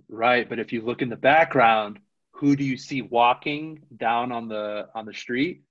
Right, 0.08 0.48
but 0.48 0.58
if 0.58 0.72
you 0.72 0.82
look 0.82 1.02
in 1.02 1.08
the 1.08 1.16
background, 1.16 1.98
who 2.32 2.56
do 2.56 2.64
you 2.64 2.76
see 2.76 3.02
walking 3.02 3.82
down 3.96 4.32
on 4.32 4.48
the 4.48 4.88
on 4.94 5.06
the 5.06 5.14
street? 5.14 5.62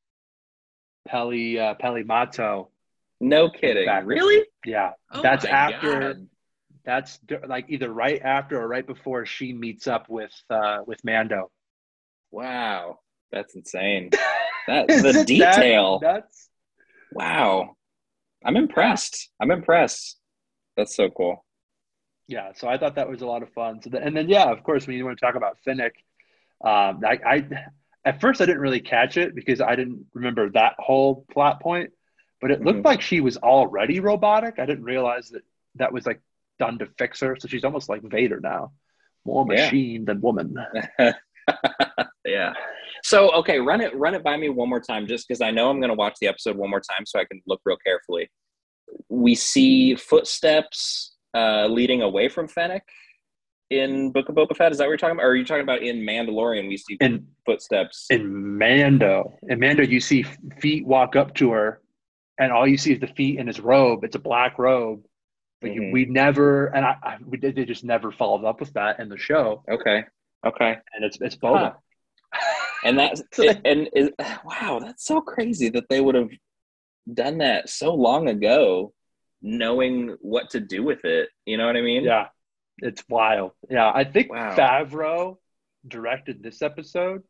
Peli 1.07 1.59
uh, 1.59 1.73
Peli 1.75 2.03
Motto. 2.03 2.69
No 3.19 3.49
kidding. 3.49 3.87
Really? 4.05 4.47
Yeah. 4.65 4.91
Oh 5.11 5.21
that's 5.21 5.45
after. 5.45 5.99
God. 5.99 6.27
That's 6.83 7.19
like 7.45 7.65
either 7.69 7.93
right 7.93 8.19
after 8.23 8.59
or 8.59 8.67
right 8.67 8.85
before 8.85 9.27
she 9.27 9.53
meets 9.53 9.85
up 9.87 10.09
with 10.09 10.33
uh, 10.49 10.79
with 10.85 11.03
Mando. 11.03 11.51
Wow, 12.31 12.99
that's 13.31 13.55
insane. 13.55 14.11
That 14.67 14.87
the 14.87 15.23
detail. 15.25 15.97
That 15.99 16.25
that's 16.25 16.47
wow. 17.11 17.75
I'm 18.45 18.55
impressed. 18.55 19.31
I'm 19.41 19.49
impressed. 19.49 20.19
That's 20.77 20.95
so 20.95 21.09
cool 21.09 21.43
yeah, 22.31 22.53
so 22.55 22.69
I 22.69 22.77
thought 22.77 22.95
that 22.95 23.09
was 23.09 23.21
a 23.21 23.25
lot 23.25 23.43
of 23.43 23.51
fun. 23.51 23.81
So, 23.81 23.89
the, 23.89 24.01
and 24.01 24.15
then 24.15 24.29
yeah, 24.29 24.49
of 24.49 24.63
course, 24.63 24.87
when 24.87 24.95
you 24.95 25.03
want 25.03 25.19
to 25.19 25.25
talk 25.25 25.35
about 25.35 25.57
Fennec, 25.65 25.93
um, 26.63 27.01
I, 27.05 27.19
I 27.25 27.49
at 28.05 28.21
first 28.21 28.39
I 28.39 28.45
didn't 28.45 28.61
really 28.61 28.79
catch 28.79 29.17
it 29.17 29.35
because 29.35 29.59
I 29.59 29.75
didn't 29.75 30.05
remember 30.13 30.49
that 30.51 30.75
whole 30.79 31.25
plot 31.29 31.61
point, 31.61 31.91
but 32.39 32.49
it 32.49 32.63
looked 32.63 32.77
mm-hmm. 32.77 32.87
like 32.87 33.01
she 33.01 33.19
was 33.19 33.35
already 33.35 33.99
robotic. 33.99 34.59
I 34.59 34.65
didn't 34.65 34.85
realize 34.85 35.29
that 35.29 35.41
that 35.75 35.91
was 35.91 36.05
like 36.05 36.21
done 36.57 36.79
to 36.79 36.85
fix 36.97 37.19
her, 37.19 37.35
so 37.37 37.49
she's 37.49 37.65
almost 37.65 37.89
like 37.89 38.01
Vader 38.01 38.39
now, 38.39 38.71
more 39.25 39.45
machine 39.45 40.01
yeah. 40.01 40.05
than 40.05 40.21
woman. 40.21 40.55
yeah. 42.25 42.53
So 43.03 43.31
okay, 43.35 43.59
run 43.59 43.81
it 43.81 43.95
run 43.95 44.15
it 44.15 44.23
by 44.23 44.37
me 44.37 44.49
one 44.49 44.69
more 44.69 44.81
time, 44.81 45.07
just 45.07 45.27
because 45.27 45.41
I 45.41 45.51
know 45.51 45.69
I'm 45.69 45.79
going 45.79 45.89
to 45.89 45.95
watch 45.95 46.15
the 46.21 46.27
episode 46.27 46.57
one 46.57 46.69
more 46.69 46.81
time, 46.81 47.05
so 47.05 47.19
I 47.19 47.25
can 47.25 47.41
look 47.47 47.61
real 47.65 47.77
carefully. 47.85 48.29
We 49.09 49.35
see 49.35 49.95
footsteps 49.95 51.15
uh, 51.33 51.67
leading 51.67 52.01
away 52.01 52.27
from 52.29 52.47
Fennec 52.47 52.83
in 53.71 54.11
Book 54.11 54.29
of 54.29 54.35
Boba 54.35 54.55
Fett? 54.55 54.71
Is 54.71 54.77
that 54.77 54.83
what 54.83 54.89
you're 54.89 54.97
talking 54.97 55.15
about? 55.15 55.23
Or 55.23 55.29
are 55.29 55.35
you 55.35 55.45
talking 55.45 55.63
about 55.63 55.81
in 55.81 56.01
Mandalorian? 56.01 56.67
We 56.67 56.77
see 56.77 56.97
in, 56.99 57.25
footsteps. 57.45 58.05
In 58.09 58.57
Mando, 58.57 59.33
in 59.47 59.59
Mando, 59.59 59.83
you 59.83 59.99
see 59.99 60.23
feet 60.59 60.85
walk 60.85 61.15
up 61.15 61.33
to 61.35 61.51
her, 61.51 61.81
and 62.37 62.51
all 62.51 62.67
you 62.67 62.77
see 62.77 62.93
is 62.93 62.99
the 62.99 63.07
feet 63.07 63.39
in 63.39 63.47
his 63.47 63.59
robe. 63.59 64.03
It's 64.03 64.15
a 64.15 64.19
black 64.19 64.59
robe, 64.59 65.03
but 65.61 65.71
mm-hmm. 65.71 65.83
you, 65.83 65.91
we 65.91 66.05
never, 66.05 66.67
and 66.67 66.85
I, 66.85 66.95
I, 67.01 67.17
we 67.25 67.37
did, 67.37 67.55
they 67.55 67.65
just 67.65 67.83
never 67.83 68.11
followed 68.11 68.45
up 68.45 68.59
with 68.59 68.73
that 68.73 68.99
in 68.99 69.09
the 69.09 69.17
show. 69.17 69.63
Okay, 69.71 70.03
okay, 70.45 70.77
and 70.93 71.05
it's 71.05 71.17
it's 71.21 71.35
Boba. 71.35 71.59
Huh. 71.59 71.73
And 72.83 72.97
that's 72.97 73.21
and 73.65 73.89
is, 73.93 74.09
wow, 74.45 74.79
that's 74.81 75.05
so 75.05 75.21
crazy 75.21 75.69
that 75.69 75.89
they 75.89 76.01
would 76.01 76.15
have 76.15 76.29
done 77.11 77.39
that 77.39 77.69
so 77.69 77.93
long 77.93 78.27
ago 78.29 78.93
knowing 79.41 80.15
what 80.21 80.51
to 80.51 80.59
do 80.59 80.83
with 80.83 81.03
it. 81.03 81.29
You 81.45 81.57
know 81.57 81.65
what 81.65 81.75
I 81.75 81.81
mean? 81.81 82.03
Yeah, 82.03 82.27
it's 82.77 83.03
wild. 83.09 83.51
Yeah, 83.69 83.91
I 83.93 84.03
think 84.03 84.31
wow. 84.31 84.55
Favreau 84.55 85.37
directed 85.87 86.43
this 86.43 86.61
episode, 86.61 87.23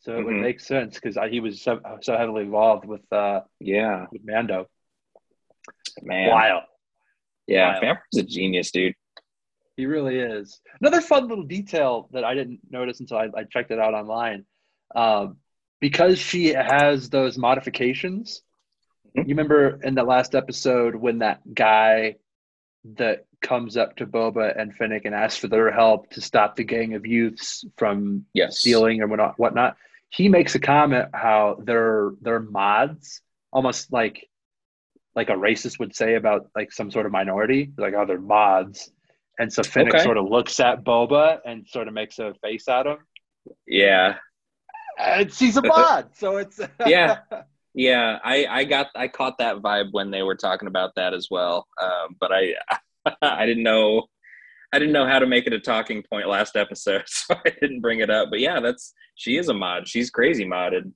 so 0.00 0.12
it 0.12 0.16
mm-hmm. 0.16 0.24
would 0.26 0.42
make 0.42 0.60
sense 0.60 0.94
because 0.94 1.18
he 1.30 1.40
was 1.40 1.60
so, 1.60 1.80
so 2.02 2.16
heavily 2.16 2.42
involved 2.42 2.84
with 2.84 3.02
uh 3.12 3.40
yeah 3.58 4.06
with 4.12 4.22
Mando. 4.24 4.66
Man, 6.02 6.30
wild. 6.30 6.62
Yeah. 7.46 7.80
Favreau's 7.80 8.18
a 8.18 8.22
genius, 8.22 8.70
dude. 8.70 8.94
He 9.76 9.86
really 9.86 10.18
is. 10.18 10.60
Another 10.80 11.00
fun 11.00 11.26
little 11.26 11.44
detail 11.44 12.08
that 12.12 12.24
I 12.24 12.34
didn't 12.34 12.60
notice 12.70 13.00
until 13.00 13.16
I, 13.18 13.28
I 13.36 13.44
checked 13.44 13.70
it 13.70 13.78
out 13.78 13.94
online. 13.94 14.44
Um, 14.94 15.36
because 15.80 16.18
she 16.18 16.48
has 16.48 17.08
those 17.08 17.38
modifications, 17.38 18.42
you 19.14 19.24
remember 19.28 19.80
in 19.82 19.94
the 19.94 20.04
last 20.04 20.34
episode 20.34 20.94
when 20.94 21.18
that 21.18 21.40
guy 21.54 22.16
that 22.96 23.26
comes 23.42 23.76
up 23.76 23.96
to 23.96 24.06
Boba 24.06 24.58
and 24.58 24.74
Fennec 24.74 25.04
and 25.04 25.14
asks 25.14 25.38
for 25.38 25.48
their 25.48 25.70
help 25.70 26.10
to 26.10 26.20
stop 26.20 26.56
the 26.56 26.64
gang 26.64 26.94
of 26.94 27.06
youths 27.06 27.64
from 27.76 28.26
yes. 28.34 28.58
stealing 28.58 29.00
or 29.00 29.08
whatnot, 29.08 29.38
whatnot. 29.38 29.76
He 30.10 30.28
makes 30.28 30.54
a 30.54 30.58
comment 30.58 31.08
how 31.14 31.58
they're 31.62 32.12
they're 32.20 32.40
mods, 32.40 33.20
almost 33.52 33.92
like 33.92 34.28
like 35.14 35.28
a 35.28 35.34
racist 35.34 35.78
would 35.78 35.94
say 35.94 36.14
about 36.14 36.48
like 36.54 36.72
some 36.72 36.90
sort 36.90 37.06
of 37.06 37.12
minority, 37.12 37.72
like 37.76 37.94
oh 37.94 38.06
they're 38.06 38.20
mods. 38.20 38.90
And 39.38 39.52
so 39.52 39.62
Fennec 39.62 39.94
okay. 39.94 40.04
sort 40.04 40.18
of 40.18 40.28
looks 40.28 40.60
at 40.60 40.84
Boba 40.84 41.38
and 41.46 41.66
sort 41.66 41.88
of 41.88 41.94
makes 41.94 42.18
a 42.18 42.34
face 42.42 42.68
at 42.68 42.86
him. 42.86 42.98
Yeah. 43.66 44.16
And 45.00 45.32
she's 45.32 45.56
a 45.56 45.62
mod, 45.62 46.10
so 46.14 46.36
it's 46.36 46.60
yeah. 46.86 47.18
Yeah, 47.72 48.18
I 48.24 48.46
I 48.46 48.64
got 48.64 48.88
I 48.96 49.08
caught 49.08 49.38
that 49.38 49.58
vibe 49.58 49.92
when 49.92 50.10
they 50.10 50.22
were 50.22 50.34
talking 50.34 50.66
about 50.68 50.94
that 50.96 51.14
as 51.14 51.28
well. 51.30 51.66
Um, 51.80 52.16
but 52.20 52.32
I 52.32 52.54
I 53.22 53.46
didn't 53.46 53.62
know 53.62 54.08
I 54.72 54.78
didn't 54.78 54.92
know 54.92 55.06
how 55.06 55.18
to 55.18 55.26
make 55.26 55.46
it 55.46 55.52
a 55.52 55.60
talking 55.60 56.02
point 56.02 56.28
last 56.28 56.56
episode, 56.56 57.04
so 57.06 57.34
I 57.34 57.50
didn't 57.60 57.80
bring 57.80 58.00
it 58.00 58.10
up. 58.10 58.28
But 58.30 58.40
yeah, 58.40 58.60
that's 58.60 58.92
she 59.14 59.36
is 59.36 59.48
a 59.48 59.54
mod. 59.54 59.86
She's 59.88 60.10
crazy 60.10 60.44
modded. 60.44 60.92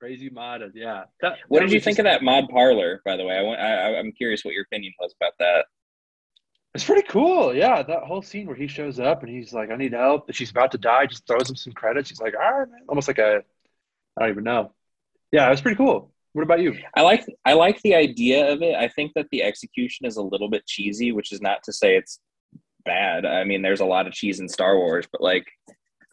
Crazy 0.00 0.30
modded, 0.30 0.72
yeah. 0.74 1.04
That, 1.22 1.38
what 1.48 1.58
that 1.58 1.66
did 1.66 1.72
you 1.72 1.80
think 1.80 1.98
of 1.98 2.04
that 2.04 2.22
mod 2.22 2.48
parlor? 2.50 3.02
By 3.04 3.16
the 3.16 3.24
way, 3.24 3.36
I, 3.36 3.42
want, 3.42 3.60
I 3.60 3.98
I'm 3.98 4.12
curious 4.12 4.44
what 4.44 4.54
your 4.54 4.62
opinion 4.62 4.92
was 5.00 5.12
about 5.20 5.32
that. 5.40 5.66
It's 6.74 6.84
pretty 6.84 7.06
cool, 7.08 7.54
yeah. 7.54 7.82
That 7.82 8.04
whole 8.04 8.22
scene 8.22 8.46
where 8.46 8.56
he 8.56 8.68
shows 8.68 9.00
up 9.00 9.22
and 9.22 9.30
he's 9.30 9.52
like, 9.52 9.70
"I 9.70 9.76
need 9.76 9.92
help," 9.94 10.28
and 10.28 10.36
she's 10.36 10.50
about 10.50 10.70
to 10.72 10.78
die, 10.78 11.06
just 11.06 11.26
throws 11.26 11.48
him 11.48 11.56
some 11.56 11.72
credits. 11.72 12.10
He's 12.10 12.20
like, 12.20 12.34
"All 12.34 12.60
right, 12.60 12.70
man," 12.70 12.82
almost 12.88 13.08
like 13.08 13.18
a 13.18 13.42
I 14.16 14.20
don't 14.22 14.30
even 14.30 14.44
know 14.44 14.72
yeah, 15.32 15.46
it 15.46 15.50
was 15.50 15.60
pretty 15.60 15.76
cool. 15.76 16.12
What 16.32 16.42
about 16.42 16.60
you? 16.60 16.76
I 16.94 17.02
like 17.02 17.24
I 17.44 17.54
like 17.54 17.80
the 17.82 17.94
idea 17.94 18.52
of 18.52 18.62
it. 18.62 18.74
I 18.74 18.88
think 18.88 19.12
that 19.14 19.26
the 19.30 19.42
execution 19.42 20.06
is 20.06 20.16
a 20.16 20.22
little 20.22 20.48
bit 20.48 20.66
cheesy, 20.66 21.12
which 21.12 21.32
is 21.32 21.40
not 21.40 21.62
to 21.64 21.72
say 21.72 21.96
it's 21.96 22.20
bad. 22.84 23.26
I 23.26 23.44
mean, 23.44 23.62
there's 23.62 23.80
a 23.80 23.86
lot 23.86 24.06
of 24.06 24.12
cheese 24.12 24.40
in 24.40 24.48
Star 24.48 24.76
Wars, 24.76 25.06
but 25.10 25.20
like 25.20 25.46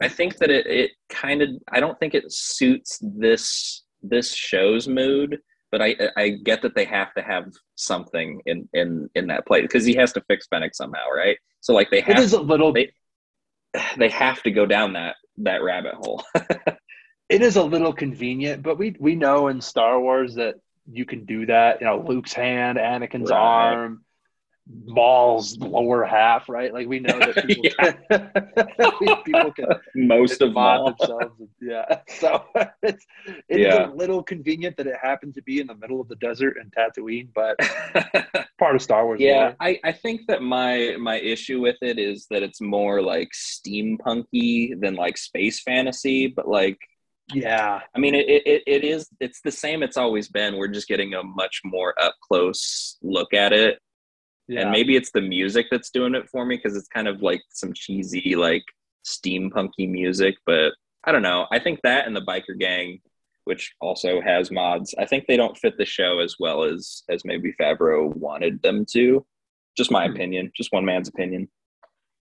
I 0.02 0.08
think 0.08 0.36
that 0.38 0.50
it 0.50 0.66
it 0.66 0.90
kind 1.08 1.42
of 1.42 1.50
I 1.70 1.80
don't 1.80 1.98
think 1.98 2.14
it 2.14 2.32
suits 2.32 2.98
this 3.02 3.84
this 4.02 4.34
show's 4.34 4.88
mood, 4.88 5.38
but 5.76 5.84
I 5.84 5.94
I 6.16 6.28
get 6.30 6.62
that 6.62 6.74
they 6.74 6.86
have 6.86 7.12
to 7.14 7.22
have 7.22 7.52
something 7.74 8.40
in 8.46 8.66
in 8.72 9.10
in 9.14 9.26
that 9.26 9.46
play 9.46 9.60
because 9.60 9.84
he 9.84 9.94
has 9.96 10.10
to 10.14 10.22
fix 10.22 10.46
Fennec 10.46 10.74
somehow, 10.74 11.10
right? 11.14 11.36
So 11.60 11.74
like 11.74 11.90
they 11.90 12.00
have 12.00 12.16
it 12.16 12.22
is 12.22 12.32
a 12.32 12.40
little 12.40 12.72
they, 12.72 12.90
they 13.98 14.08
have 14.08 14.42
to 14.44 14.50
go 14.50 14.64
down 14.64 14.94
that 14.94 15.16
that 15.38 15.62
rabbit 15.62 15.92
hole. 15.94 16.24
it 17.28 17.42
is 17.42 17.56
a 17.56 17.62
little 17.62 17.92
convenient, 17.92 18.62
but 18.62 18.78
we 18.78 18.96
we 18.98 19.14
know 19.14 19.48
in 19.48 19.60
Star 19.60 20.00
Wars 20.00 20.34
that 20.36 20.54
you 20.90 21.04
can 21.04 21.26
do 21.26 21.44
that. 21.44 21.82
You 21.82 21.88
know, 21.88 22.02
Luke's 22.08 22.32
hand, 22.32 22.78
Anakin's 22.78 23.30
right. 23.30 23.38
arm, 23.38 24.02
Maul's 24.68 25.56
lower 25.58 26.04
half, 26.04 26.48
right? 26.48 26.72
Like 26.72 26.88
we 26.88 26.98
know 26.98 27.18
that 27.18 27.46
people, 27.46 27.70
can, 27.78 29.22
people 29.24 29.52
can 29.52 29.66
most 29.94 30.42
of 30.42 30.52
Maul 30.52 30.94
themselves. 30.98 31.34
Yeah, 31.60 32.00
so 32.08 32.44
it's 32.82 33.06
it's 33.48 33.60
yeah. 33.60 33.88
a 33.88 33.94
little 33.94 34.22
convenient 34.22 34.76
that 34.78 34.86
it 34.86 34.96
happened 35.00 35.34
to 35.34 35.42
be 35.42 35.60
in 35.60 35.68
the 35.68 35.74
middle 35.74 36.00
of 36.00 36.08
the 36.08 36.16
desert 36.16 36.56
in 36.60 36.70
Tatooine, 36.70 37.28
but 37.34 37.56
part 38.58 38.74
of 38.74 38.82
Star 38.82 39.04
Wars. 39.06 39.20
Yeah, 39.20 39.54
I, 39.60 39.78
I 39.84 39.92
think 39.92 40.22
that 40.28 40.42
my 40.42 40.96
my 40.98 41.16
issue 41.16 41.60
with 41.60 41.76
it 41.80 41.98
is 41.98 42.26
that 42.30 42.42
it's 42.42 42.60
more 42.60 43.00
like 43.02 43.30
steampunky 43.34 44.80
than 44.80 44.94
like 44.94 45.16
space 45.16 45.60
fantasy, 45.62 46.26
but 46.26 46.48
like 46.48 46.78
yeah. 47.34 47.80
I 47.94 47.98
mean, 47.98 48.14
it, 48.14 48.28
it, 48.28 48.62
it 48.66 48.84
is, 48.84 49.08
it's 49.18 49.40
the 49.40 49.50
same 49.50 49.82
it's 49.82 49.96
always 49.96 50.28
been. 50.28 50.56
We're 50.56 50.68
just 50.68 50.86
getting 50.86 51.14
a 51.14 51.24
much 51.24 51.60
more 51.64 51.92
up 52.00 52.14
close 52.22 52.98
look 53.02 53.34
at 53.34 53.52
it. 53.52 53.80
Yeah. 54.48 54.62
And 54.62 54.70
maybe 54.70 54.96
it's 54.96 55.10
the 55.10 55.20
music 55.20 55.66
that's 55.70 55.90
doing 55.90 56.14
it 56.14 56.28
for 56.28 56.44
me 56.44 56.56
because 56.56 56.76
it's 56.76 56.88
kind 56.88 57.08
of 57.08 57.22
like 57.22 57.42
some 57.50 57.72
cheesy, 57.72 58.36
like 58.36 58.64
steampunky 59.04 59.88
music. 59.88 60.36
But 60.46 60.72
I 61.04 61.12
don't 61.12 61.22
know. 61.22 61.46
I 61.50 61.58
think 61.58 61.80
that 61.82 62.06
and 62.06 62.14
the 62.14 62.22
biker 62.22 62.58
gang, 62.58 63.00
which 63.44 63.74
also 63.80 64.20
has 64.20 64.50
mods, 64.50 64.94
I 64.98 65.06
think 65.06 65.26
they 65.26 65.36
don't 65.36 65.56
fit 65.56 65.76
the 65.78 65.84
show 65.84 66.20
as 66.20 66.36
well 66.38 66.62
as 66.62 67.02
as 67.08 67.24
maybe 67.24 67.54
Favreau 67.60 68.14
wanted 68.16 68.62
them 68.62 68.84
to. 68.92 69.24
Just 69.76 69.90
my 69.90 70.06
hmm. 70.06 70.14
opinion, 70.14 70.52
just 70.56 70.72
one 70.72 70.84
man's 70.84 71.08
opinion. 71.08 71.48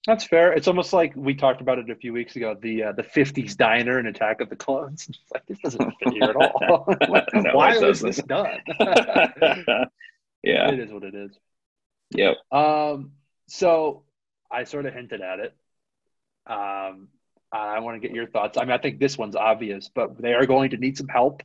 That's 0.06 0.24
fair. 0.24 0.52
It's 0.52 0.68
almost 0.68 0.92
like 0.92 1.12
we 1.16 1.34
talked 1.34 1.60
about 1.60 1.78
it 1.78 1.90
a 1.90 1.94
few 1.94 2.12
weeks 2.12 2.36
ago. 2.36 2.56
The 2.60 2.84
uh, 2.84 2.92
the 2.92 3.02
'50s 3.02 3.56
diner 3.56 3.98
and 3.98 4.08
Attack 4.08 4.40
of 4.40 4.48
the 4.48 4.56
Clones. 4.56 5.06
It's 5.08 5.32
like 5.32 5.46
this 5.46 5.58
doesn't 5.58 5.94
fit 6.02 6.12
here 6.14 6.30
at 6.30 6.36
all. 6.36 6.86
No, 7.34 7.50
Why 7.52 7.76
was 7.78 8.00
this 8.00 8.16
done? 8.18 8.58
yeah. 10.42 10.70
It 10.70 10.78
is 10.78 10.92
what 10.92 11.04
it 11.04 11.14
is. 11.14 11.38
Yep. 12.12 12.36
Um, 12.52 13.12
so 13.46 14.04
I 14.50 14.64
sort 14.64 14.86
of 14.86 14.94
hinted 14.94 15.20
at 15.20 15.40
it. 15.40 15.54
Um, 16.46 17.08
I 17.52 17.80
want 17.80 18.00
to 18.00 18.06
get 18.06 18.14
your 18.14 18.26
thoughts. 18.26 18.58
I 18.58 18.62
mean, 18.62 18.72
I 18.72 18.78
think 18.78 18.98
this 18.98 19.16
one's 19.18 19.36
obvious, 19.36 19.90
but 19.94 20.20
they 20.20 20.34
are 20.34 20.46
going 20.46 20.70
to 20.70 20.76
need 20.76 20.96
some 20.96 21.08
help 21.08 21.42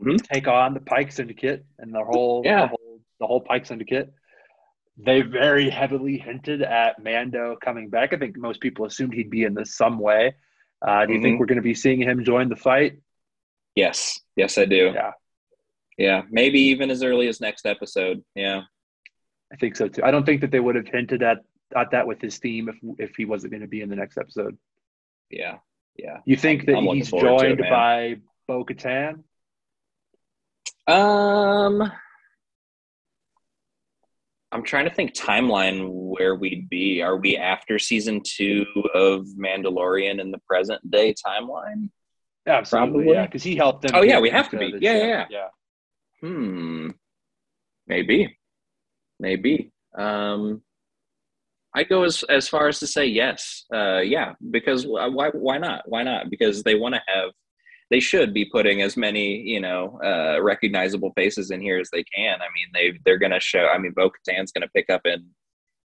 Mhm. 0.00 0.18
to 0.18 0.24
take 0.24 0.46
on 0.48 0.74
the 0.74 0.80
Pike 0.80 1.12
Syndicate 1.12 1.64
and 1.78 1.94
the 1.94 2.04
whole, 2.04 2.42
Yeah. 2.44 2.62
the 2.62 2.66
whole, 2.68 3.00
the 3.20 3.26
whole 3.26 3.40
Pike 3.40 3.66
Syndicate. 3.66 4.12
They 4.98 5.20
very 5.22 5.68
heavily 5.68 6.16
hinted 6.18 6.62
at 6.62 7.02
Mando 7.02 7.56
coming 7.56 7.88
back. 7.90 8.12
I 8.12 8.16
think 8.18 8.36
most 8.36 8.60
people 8.60 8.86
assumed 8.86 9.14
he'd 9.14 9.30
be 9.30 9.44
in 9.44 9.54
this 9.54 9.74
some 9.76 9.98
way. 9.98 10.34
Uh, 10.82 11.06
do 11.06 11.14
you 11.14 11.22
think 11.22 11.36
Mhm. 11.36 11.40
we're 11.40 11.46
going 11.46 11.56
to 11.56 11.62
be 11.62 11.74
seeing 11.74 12.00
him 12.00 12.24
join 12.24 12.48
the 12.48 12.56
fight? 12.56 12.98
Yes. 13.74 14.20
Yes, 14.36 14.58
I 14.58 14.64
do. 14.64 14.92
Yeah, 14.94 15.12
Yeah. 15.98 16.22
Maybe 16.30 16.60
even 16.60 16.90
as 16.90 17.02
early 17.02 17.26
as 17.28 17.40
next 17.40 17.66
episode. 17.66 18.24
Yeah. 18.34 18.64
I 19.52 19.56
think 19.56 19.76
so 19.76 19.88
too. 19.88 20.02
I 20.02 20.10
don't 20.10 20.24
think 20.24 20.40
that 20.40 20.50
they 20.50 20.60
would 20.60 20.74
have 20.74 20.88
hinted 20.88 21.22
at, 21.22 21.38
at 21.76 21.90
that 21.92 22.06
with 22.06 22.20
his 22.20 22.38
theme 22.38 22.68
if 22.68 22.76
if 22.98 23.16
he 23.16 23.24
wasn't 23.24 23.52
going 23.52 23.62
to 23.62 23.68
be 23.68 23.80
in 23.80 23.88
the 23.88 23.96
next 23.96 24.18
episode. 24.18 24.56
Yeah. 25.30 25.58
Yeah. 25.96 26.18
You 26.24 26.36
think 26.36 26.66
that 26.66 26.76
I'm 26.76 26.84
he's 26.84 27.10
to 27.10 27.16
it, 27.16 27.20
joined 27.20 27.58
by 27.58 28.16
Bo 28.46 28.64
Katan? 28.64 29.22
Um, 30.86 31.90
I'm 34.52 34.62
trying 34.62 34.88
to 34.88 34.94
think 34.94 35.14
timeline 35.14 35.88
where 35.90 36.34
we'd 36.34 36.68
be. 36.68 37.02
Are 37.02 37.16
we 37.16 37.36
after 37.36 37.78
season 37.78 38.20
two 38.24 38.64
of 38.94 39.26
Mandalorian 39.38 40.20
in 40.20 40.30
the 40.30 40.38
present 40.46 40.88
day 40.90 41.14
timeline? 41.14 41.90
Absolutely, 42.46 42.92
Probably. 42.92 43.12
yeah, 43.12 43.26
because 43.26 43.42
he 43.42 43.56
helped 43.56 43.82
them. 43.82 43.92
Oh, 43.94 44.02
yeah, 44.02 44.20
we 44.20 44.30
have 44.30 44.48
to 44.50 44.58
be. 44.58 44.70
the 44.70 44.78
Yeah, 44.80 44.96
yeah, 44.96 45.26
yeah. 45.28 45.48
Hmm. 46.20 46.90
Maybe. 47.88 48.38
Maybe. 49.20 49.72
Um, 49.96 50.62
I 51.74 51.84
go 51.84 52.04
as 52.04 52.22
as 52.24 52.48
far 52.48 52.68
as 52.68 52.78
to 52.80 52.86
say 52.86 53.06
yes. 53.06 53.64
Uh, 53.72 53.98
yeah, 53.98 54.32
because 54.50 54.86
why 54.86 55.30
why 55.30 55.58
not? 55.58 55.82
Why 55.86 56.02
not? 56.02 56.30
Because 56.30 56.62
they 56.62 56.74
want 56.74 56.94
to 56.94 57.02
have. 57.06 57.30
They 57.90 58.00
should 58.00 58.34
be 58.34 58.46
putting 58.46 58.82
as 58.82 58.96
many, 58.96 59.36
you 59.42 59.60
know, 59.60 60.00
uh, 60.02 60.42
recognizable 60.42 61.12
faces 61.14 61.52
in 61.52 61.60
here 61.60 61.78
as 61.78 61.88
they 61.92 62.02
can. 62.02 62.40
I 62.40 62.46
mean, 62.54 62.68
they 62.74 62.98
they're 63.04 63.18
gonna 63.18 63.40
show. 63.40 63.66
I 63.66 63.78
mean, 63.78 63.92
Bo 63.94 64.10
Katan's 64.10 64.52
gonna 64.52 64.68
pick 64.74 64.90
up 64.90 65.02
in, 65.04 65.24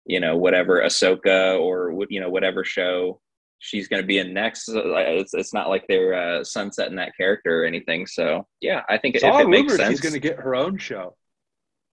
you 0.04 0.20
know, 0.20 0.36
whatever 0.36 0.82
Ahsoka 0.82 1.58
or 1.58 2.04
you 2.10 2.20
know 2.20 2.30
whatever 2.30 2.64
show 2.64 3.20
she's 3.58 3.88
gonna 3.88 4.02
be 4.02 4.18
in 4.18 4.34
next. 4.34 4.68
Uh, 4.68 4.82
It's 4.96 5.34
it's 5.34 5.54
not 5.54 5.68
like 5.68 5.84
they're 5.88 6.14
uh, 6.14 6.44
sunsetting 6.44 6.96
that 6.96 7.16
character 7.16 7.62
or 7.62 7.64
anything. 7.64 8.06
So 8.06 8.46
yeah, 8.60 8.82
I 8.88 8.98
think 8.98 9.14
if 9.14 9.22
Saw 9.22 9.38
it 9.38 9.48
makes 9.48 9.76
sense, 9.76 9.88
she's 9.88 10.00
going 10.00 10.14
to 10.14 10.20
get 10.20 10.38
her 10.38 10.54
own 10.54 10.78
show. 10.78 11.16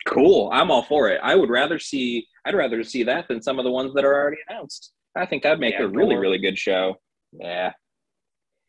Cool. 0.07 0.49
I'm 0.53 0.69
all 0.71 0.83
for 0.83 1.09
it. 1.09 1.19
I 1.23 1.35
would 1.35 1.49
rather 1.49 1.79
see 1.79 2.27
I'd 2.45 2.55
rather 2.55 2.83
see 2.83 3.03
that 3.03 3.27
than 3.27 3.41
some 3.41 3.57
of 3.59 3.65
the 3.65 3.71
ones 3.71 3.93
that 3.93 4.03
are 4.03 4.13
already 4.13 4.37
announced. 4.49 4.91
I 5.15 5.25
think 5.25 5.43
that'd 5.43 5.59
make 5.59 5.75
Yeah, 5.75 5.83
a 5.83 5.87
really, 5.87 6.15
really 6.15 6.39
good 6.39 6.57
show. 6.57 6.97
Yeah. 7.31 7.73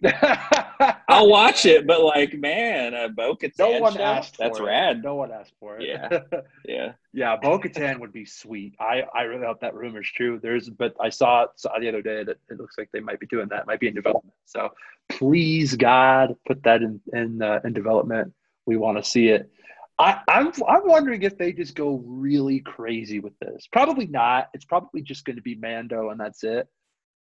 I'll 1.09 1.29
watch 1.29 1.65
it, 1.67 1.87
but 1.87 2.03
like, 2.03 2.35
man, 2.35 2.95
a 2.95 3.09
Bo 3.09 3.37
Katan 3.37 3.59
No 3.59 3.81
one 3.81 3.95
show? 3.95 4.03
asked. 4.03 4.37
That's 4.39 4.59
for 4.59 4.67
rad. 4.67 5.03
No 5.03 5.15
one 5.15 5.33
asked 5.33 5.55
for 5.59 5.79
it. 5.79 5.89
Yeah. 5.89 6.19
Yeah. 6.67 6.93
yeah. 7.13 7.37
Bo 7.37 7.59
Katan 7.59 8.01
would 8.01 8.13
be 8.13 8.25
sweet. 8.25 8.75
I 8.81 9.03
I 9.15 9.23
really 9.23 9.47
hope 9.47 9.61
that 9.61 9.75
rumor's 9.75 10.11
true. 10.11 10.39
There's, 10.43 10.69
but 10.69 10.95
I 11.01 11.09
saw 11.11 11.45
it 11.45 11.51
saw 11.57 11.79
the 11.79 11.89
other 11.89 12.03
day 12.03 12.25
that 12.25 12.39
it 12.51 12.59
looks 12.59 12.77
like 12.79 12.91
they 12.93 13.01
might 13.01 13.21
be 13.21 13.27
doing 13.27 13.49
that. 13.49 13.67
Might 13.67 13.81
be 13.81 13.89
in 13.89 13.95
development. 13.95 14.35
So 14.47 14.71
please, 15.09 15.75
God, 15.77 16.35
put 16.47 16.63
that 16.65 16.83
in 16.83 17.01
in 17.13 17.41
uh, 17.43 17.61
in 17.65 17.73
development. 17.73 18.33
We 18.67 18.77
want 18.77 18.99
to 18.99 19.05
see 19.05 19.29
it. 19.29 19.51
I, 19.99 20.21
I'm 20.29 20.49
I'm 20.69 20.87
wondering 20.87 21.23
if 21.23 21.39
they 21.39 21.53
just 21.53 21.75
go 21.75 22.03
really 22.05 22.61
crazy 22.61 23.21
with 23.21 23.39
this. 23.39 23.69
Probably 23.71 24.07
not. 24.07 24.49
It's 24.53 24.65
probably 24.65 25.03
just 25.03 25.25
going 25.25 25.37
to 25.37 25.43
be 25.43 25.55
Mando 25.55 26.11
and 26.11 26.19
that's 26.19 26.43
it. 26.43 26.67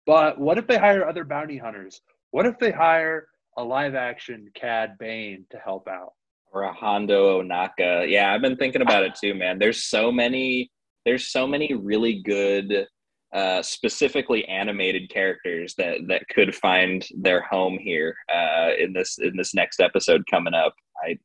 But 0.06 0.38
what 0.38 0.56
if 0.56 0.66
they 0.66 0.78
hire 0.78 1.06
other 1.06 1.24
bounty 1.24 1.58
hunters? 1.58 2.00
What 2.30 2.46
if 2.46 2.58
they 2.58 2.70
hire 2.70 3.28
a 3.58 3.64
live 3.64 3.94
action 3.94 4.50
Cad 4.54 4.96
Bane 4.98 5.44
to 5.50 5.58
help 5.58 5.88
out? 5.88 6.12
Or 6.52 6.62
a 6.62 6.72
Hondo 6.72 7.42
Ohnaka. 7.42 8.10
Yeah, 8.10 8.32
I've 8.32 8.40
been 8.40 8.56
thinking 8.56 8.82
about 8.82 9.02
it 9.02 9.14
too, 9.14 9.34
man. 9.34 9.58
There's 9.58 9.84
so 9.84 10.10
many 10.10 10.70
there's 11.04 11.30
so 11.30 11.46
many 11.46 11.74
really 11.74 12.22
good 12.22 12.86
uh, 13.34 13.60
specifically 13.60 14.46
animated 14.46 15.10
characters 15.10 15.74
that 15.76 15.98
that 16.08 16.26
could 16.28 16.54
find 16.54 17.06
their 17.16 17.42
home 17.42 17.78
here 17.78 18.16
uh, 18.32 18.70
in 18.78 18.94
this 18.94 19.18
in 19.18 19.36
this 19.36 19.54
next 19.54 19.80
episode 19.80 20.22
coming 20.30 20.54
up. 20.54 20.74
I 21.04 21.18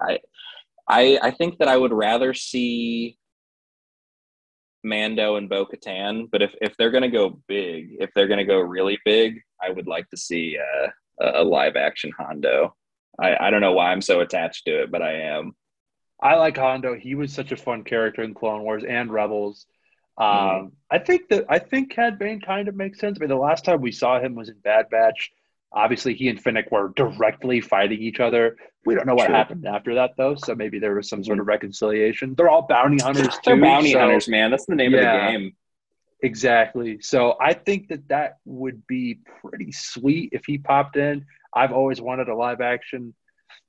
I 0.00 0.18
I 0.88 1.18
I 1.22 1.30
think 1.30 1.58
that 1.58 1.68
I 1.68 1.76
would 1.76 1.92
rather 1.92 2.34
see 2.34 3.18
Mando 4.84 5.36
and 5.36 5.48
Bo 5.48 5.64
Katan, 5.66 6.28
but 6.30 6.42
if, 6.42 6.54
if 6.60 6.76
they're 6.76 6.90
gonna 6.90 7.10
go 7.10 7.40
big, 7.46 7.96
if 8.00 8.10
they're 8.14 8.26
gonna 8.28 8.44
go 8.44 8.58
really 8.58 8.98
big, 9.04 9.40
I 9.62 9.70
would 9.70 9.86
like 9.86 10.08
to 10.10 10.16
see 10.16 10.58
uh, 10.58 10.88
a, 11.20 11.44
live 11.44 11.76
action 11.76 12.10
Hondo. 12.18 12.74
I, 13.20 13.36
I 13.46 13.50
don't 13.50 13.60
know 13.60 13.72
why 13.72 13.92
I'm 13.92 14.00
so 14.00 14.20
attached 14.20 14.64
to 14.66 14.82
it, 14.82 14.90
but 14.90 15.02
I 15.02 15.20
am. 15.20 15.54
I 16.20 16.34
like 16.36 16.56
Hondo. 16.56 16.94
He 16.96 17.14
was 17.14 17.32
such 17.32 17.52
a 17.52 17.56
fun 17.56 17.84
character 17.84 18.22
in 18.22 18.34
Clone 18.34 18.62
Wars 18.62 18.84
and 18.88 19.12
Rebels. 19.12 19.66
Um, 20.18 20.26
Mhm. 20.26 20.72
I 20.90 20.98
think 20.98 21.28
that 21.28 21.44
I 21.48 21.58
think 21.58 21.90
Cad 21.92 22.18
Bane 22.18 22.40
kind 22.40 22.68
of 22.68 22.74
makes 22.74 22.98
sense. 22.98 23.18
I 23.18 23.20
mean, 23.20 23.28
the 23.28 23.36
last 23.36 23.64
time 23.64 23.80
we 23.80 23.92
saw 23.92 24.20
him 24.20 24.34
was 24.34 24.48
in 24.48 24.58
Bad 24.58 24.86
Batch. 24.90 25.30
Obviously, 25.74 26.14
he 26.14 26.28
and 26.28 26.40
Fennec 26.40 26.70
were 26.70 26.92
directly 26.96 27.60
fighting 27.60 28.00
each 28.00 28.20
other. 28.20 28.56
We 28.84 28.94
don't 28.94 29.06
know 29.06 29.14
what 29.14 29.26
True. 29.26 29.34
happened 29.34 29.66
after 29.66 29.94
that, 29.94 30.12
though. 30.16 30.34
So 30.34 30.54
maybe 30.54 30.78
there 30.78 30.94
was 30.94 31.08
some 31.08 31.22
sort 31.24 31.38
of 31.40 31.46
reconciliation. 31.46 32.34
They're 32.34 32.48
all 32.50 32.62
bounty 32.66 33.02
hunters 33.02 33.28
too. 33.28 33.40
They're 33.46 33.60
bounty 33.60 33.92
so- 33.92 34.00
hunters, 34.00 34.28
man. 34.28 34.50
That's 34.50 34.66
the 34.66 34.74
name 34.74 34.92
Yeah. 34.92 34.98
of 35.28 35.32
the 35.32 35.38
game. 35.38 35.56
Exactly. 36.22 37.00
So 37.00 37.36
I 37.40 37.52
think 37.52 37.88
that 37.88 38.08
that 38.08 38.36
would 38.44 38.86
be 38.86 39.18
pretty 39.40 39.72
sweet 39.72 40.30
if 40.32 40.44
he 40.46 40.58
popped 40.58 40.96
in. 40.96 41.26
I've 41.54 41.72
always 41.72 42.00
wanted 42.00 42.28
a 42.28 42.34
live 42.34 42.60
action 42.60 43.14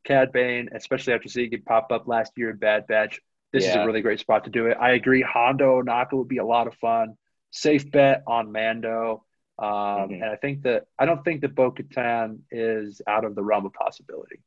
Cad 0.03 0.31
Bane, 0.31 0.69
especially 0.73 1.13
after 1.13 1.29
seeing 1.29 1.51
it 1.53 1.65
pop 1.65 1.91
up 1.91 2.07
last 2.07 2.33
year 2.35 2.49
in 2.49 2.57
Bad 2.57 2.87
Batch. 2.87 3.19
This 3.51 3.67
is 3.67 3.75
a 3.75 3.85
really 3.85 4.01
great 4.01 4.19
spot 4.19 4.43
to 4.45 4.49
do 4.49 4.65
it. 4.67 4.77
I 4.79 4.91
agree. 4.91 5.21
Hondo 5.21 5.81
Naka 5.81 6.15
would 6.15 6.27
be 6.27 6.37
a 6.37 6.45
lot 6.45 6.67
of 6.67 6.73
fun. 6.75 7.15
Safe 7.51 7.89
bet 7.91 8.23
on 8.27 8.51
Mando. 8.51 9.23
Um, 9.63 10.09
Mhm. 10.09 10.13
And 10.15 10.25
I 10.25 10.35
think 10.35 10.63
that 10.63 10.87
I 10.99 11.05
don't 11.05 11.23
think 11.23 11.41
that 11.41 11.55
Bo 11.55 11.71
Katan 11.71 12.41
is 12.51 13.01
out 13.07 13.23
of 13.23 13.35
the 13.35 13.43
realm 13.43 13.65
of 13.65 13.73
possibility. 13.73 14.39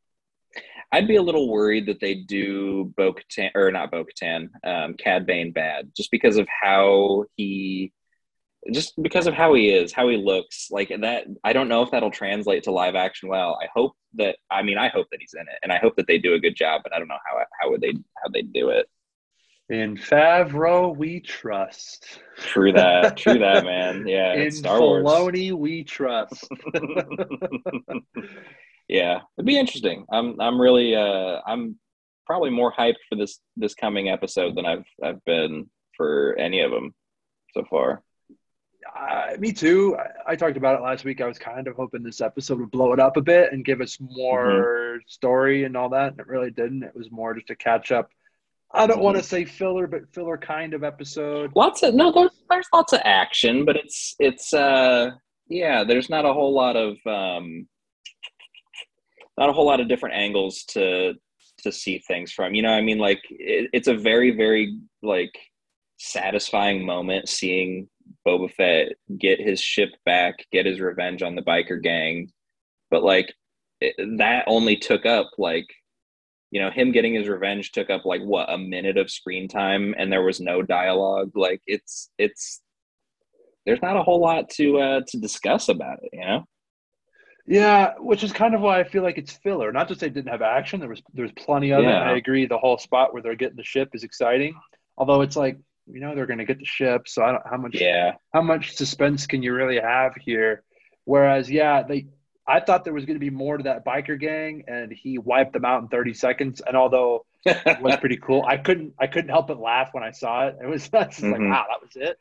I'd 0.92 1.08
be 1.08 1.16
a 1.16 1.22
little 1.22 1.48
worried 1.48 1.86
that 1.86 2.00
they 2.00 2.14
do 2.14 2.92
Bo 2.96 3.14
Katan, 3.14 3.50
or 3.54 3.70
not 3.72 3.90
Bo 3.90 4.04
Katan, 4.04 4.50
um, 4.64 4.94
Cad 4.94 5.26
Bane 5.26 5.52
bad, 5.52 5.90
just 5.96 6.10
because 6.10 6.36
of 6.36 6.46
how 6.48 7.24
he, 7.36 7.92
just 8.72 9.00
because 9.02 9.26
of 9.26 9.34
how 9.34 9.54
he 9.54 9.68
is, 9.70 9.92
how 9.92 10.08
he 10.08 10.16
looks. 10.16 10.70
Like 10.70 10.88
that, 10.88 11.26
I 11.44 11.52
don't 11.52 11.68
know 11.68 11.82
if 11.82 11.90
that'll 11.90 12.10
translate 12.10 12.64
to 12.64 12.72
live 12.72 12.94
action 12.94 13.28
well. 13.28 13.58
I 13.62 13.68
hope 13.74 13.96
that, 14.14 14.36
I 14.50 14.62
mean, 14.62 14.78
I 14.78 14.88
hope 14.88 15.06
that 15.10 15.20
he's 15.20 15.34
in 15.34 15.42
it, 15.42 15.58
and 15.62 15.72
I 15.72 15.78
hope 15.78 15.96
that 15.96 16.06
they 16.06 16.18
do 16.18 16.34
a 16.34 16.40
good 16.40 16.56
job. 16.56 16.82
But 16.82 16.92
I 16.94 16.98
don't 16.98 17.08
know 17.08 17.18
how 17.26 17.44
how 17.60 17.70
would 17.70 17.80
they 17.80 17.92
how 18.22 18.28
they 18.32 18.42
do 18.42 18.70
it. 18.70 18.86
In 19.68 19.96
Favreau, 19.96 20.96
we 20.96 21.18
trust. 21.18 22.20
True 22.38 22.72
that, 22.72 23.16
true 23.16 23.40
that, 23.40 23.64
man. 23.64 24.02
Yeah, 24.06 24.34
In 24.34 24.42
it's 24.42 24.58
Star 24.58 24.80
Wars. 24.80 25.32
We 25.32 25.82
trust. 25.82 26.46
yeah, 28.88 29.20
it'd 29.36 29.46
be 29.46 29.58
interesting. 29.58 30.06
I'm 30.12 30.40
I'm 30.40 30.60
really 30.60 30.94
uh 30.94 31.40
I'm 31.44 31.80
probably 32.26 32.50
more 32.50 32.72
hyped 32.72 33.02
for 33.08 33.16
this 33.16 33.40
this 33.56 33.74
coming 33.74 34.08
episode 34.08 34.56
than 34.56 34.66
I've 34.66 34.86
I've 35.02 35.24
been 35.24 35.68
for 35.96 36.36
any 36.38 36.60
of 36.60 36.70
them 36.70 36.94
so 37.52 37.64
far. 37.68 38.04
Uh, 38.96 39.36
me 39.40 39.52
too. 39.52 39.96
I, 39.96 40.32
I 40.32 40.36
talked 40.36 40.56
about 40.56 40.78
it 40.78 40.84
last 40.84 41.04
week. 41.04 41.20
I 41.20 41.26
was 41.26 41.40
kind 41.40 41.66
of 41.66 41.74
hoping 41.74 42.04
this 42.04 42.20
episode 42.20 42.60
would 42.60 42.70
blow 42.70 42.92
it 42.92 43.00
up 43.00 43.16
a 43.16 43.20
bit 43.20 43.52
and 43.52 43.64
give 43.64 43.80
us 43.80 43.98
more 44.00 45.00
story 45.08 45.64
and 45.64 45.76
all 45.76 45.88
that. 45.88 46.12
And 46.12 46.20
it 46.20 46.28
really 46.28 46.52
didn't. 46.52 46.84
It 46.84 46.94
was 46.94 47.10
more 47.10 47.34
just 47.34 47.50
a 47.50 47.56
catch 47.56 47.90
up. 47.90 48.10
I 48.76 48.86
don't 48.86 49.00
want 49.00 49.16
to 49.16 49.22
say 49.22 49.46
filler, 49.46 49.86
but 49.86 50.12
filler 50.12 50.36
kind 50.36 50.74
of 50.74 50.84
episode. 50.84 51.50
Lots 51.56 51.82
of 51.82 51.94
no, 51.94 52.12
there's 52.12 52.30
there's 52.50 52.68
lots 52.74 52.92
of 52.92 53.00
action, 53.04 53.64
but 53.64 53.76
it's 53.76 54.14
it's 54.18 54.52
uh 54.52 55.12
yeah, 55.48 55.82
there's 55.82 56.10
not 56.10 56.26
a 56.26 56.32
whole 56.32 56.54
lot 56.54 56.76
of 56.76 56.96
um 57.06 57.66
not 59.38 59.48
a 59.48 59.52
whole 59.52 59.66
lot 59.66 59.80
of 59.80 59.88
different 59.88 60.14
angles 60.14 60.64
to 60.68 61.14
to 61.62 61.72
see 61.72 62.02
things 62.06 62.32
from. 62.32 62.54
You 62.54 62.62
know, 62.62 62.72
I 62.72 62.82
mean, 62.82 62.98
like 62.98 63.20
it, 63.30 63.70
it's 63.72 63.88
a 63.88 63.96
very 63.96 64.30
very 64.30 64.78
like 65.02 65.32
satisfying 65.98 66.84
moment 66.84 67.30
seeing 67.30 67.88
Boba 68.26 68.52
Fett 68.52 68.88
get 69.18 69.40
his 69.40 69.58
ship 69.58 69.90
back, 70.04 70.34
get 70.52 70.66
his 70.66 70.80
revenge 70.80 71.22
on 71.22 71.34
the 71.34 71.42
biker 71.42 71.82
gang, 71.82 72.30
but 72.90 73.02
like 73.02 73.32
it, 73.80 73.94
that 74.18 74.44
only 74.46 74.76
took 74.76 75.06
up 75.06 75.30
like 75.38 75.66
you 76.50 76.60
know 76.60 76.70
him 76.70 76.92
getting 76.92 77.14
his 77.14 77.28
revenge 77.28 77.72
took 77.72 77.90
up 77.90 78.04
like 78.04 78.22
what 78.22 78.50
a 78.52 78.56
minute 78.58 78.96
of 78.96 79.10
screen 79.10 79.48
time 79.48 79.94
and 79.98 80.12
there 80.12 80.22
was 80.22 80.40
no 80.40 80.62
dialogue 80.62 81.30
like 81.34 81.60
it's 81.66 82.10
it's 82.18 82.60
there's 83.64 83.82
not 83.82 83.96
a 83.96 84.02
whole 84.02 84.20
lot 84.20 84.48
to 84.50 84.78
uh, 84.78 85.00
to 85.08 85.18
discuss 85.18 85.68
about 85.68 85.98
it. 86.02 86.10
You 86.12 86.20
know. 86.20 86.44
Yeah, 87.48 87.94
which 87.98 88.24
is 88.24 88.32
kind 88.32 88.54
of 88.54 88.60
why 88.60 88.80
I 88.80 88.84
feel 88.84 89.02
like 89.02 89.18
it's 89.18 89.32
filler. 89.32 89.72
Not 89.72 89.88
to 89.88 89.94
say 89.96 90.06
it 90.06 90.14
didn't 90.14 90.30
have 90.30 90.42
action. 90.42 90.80
There 90.80 90.88
was 90.88 91.02
there's 91.14 91.32
plenty 91.32 91.72
of 91.72 91.82
Yeah. 91.82 92.00
it. 92.08 92.12
I 92.12 92.16
agree. 92.16 92.46
The 92.46 92.58
whole 92.58 92.78
spot 92.78 93.12
where 93.12 93.22
they're 93.22 93.36
getting 93.36 93.56
the 93.56 93.64
ship 93.64 93.90
is 93.92 94.04
exciting. 94.04 94.54
Although 94.96 95.22
it's 95.22 95.36
like 95.36 95.58
you 95.88 96.00
know 96.00 96.14
they're 96.14 96.26
going 96.26 96.38
to 96.38 96.44
get 96.44 96.58
the 96.58 96.64
ship, 96.64 97.06
so 97.08 97.22
I 97.24 97.32
don't 97.32 97.42
how 97.48 97.56
much 97.56 97.74
Yeah. 97.74 98.12
how 98.32 98.42
much 98.42 98.74
suspense 98.76 99.26
can 99.26 99.42
you 99.42 99.52
really 99.54 99.80
have 99.80 100.14
here? 100.16 100.62
Whereas, 101.04 101.48
yeah, 101.50 101.82
they 101.82 102.06
I 102.46 102.60
thought 102.60 102.84
there 102.84 102.92
was 102.94 103.04
going 103.06 103.16
to 103.16 103.20
be 103.20 103.30
more 103.30 103.56
to 103.56 103.64
that 103.64 103.84
biker 103.84 104.18
gang, 104.18 104.64
and 104.68 104.92
he 104.92 105.18
wiped 105.18 105.52
them 105.52 105.64
out 105.64 105.82
in 105.82 105.88
30 105.88 106.14
seconds. 106.14 106.60
And 106.66 106.76
although 106.76 107.26
it 107.44 107.80
was 107.80 107.96
pretty 107.96 108.16
cool, 108.18 108.44
I 108.46 108.56
couldn't 108.56 108.94
I 108.98 109.06
couldn't 109.08 109.30
help 109.30 109.48
but 109.48 109.58
laugh 109.60 109.90
when 109.92 110.04
I 110.04 110.12
saw 110.12 110.46
it. 110.48 110.56
It 110.62 110.66
was 110.66 110.88
just 110.90 111.28
like, 111.30 111.42
Mhm. 111.42 111.50
wow, 111.50 111.66
that 111.68 111.82
was 111.82 111.96
it. 111.96 112.18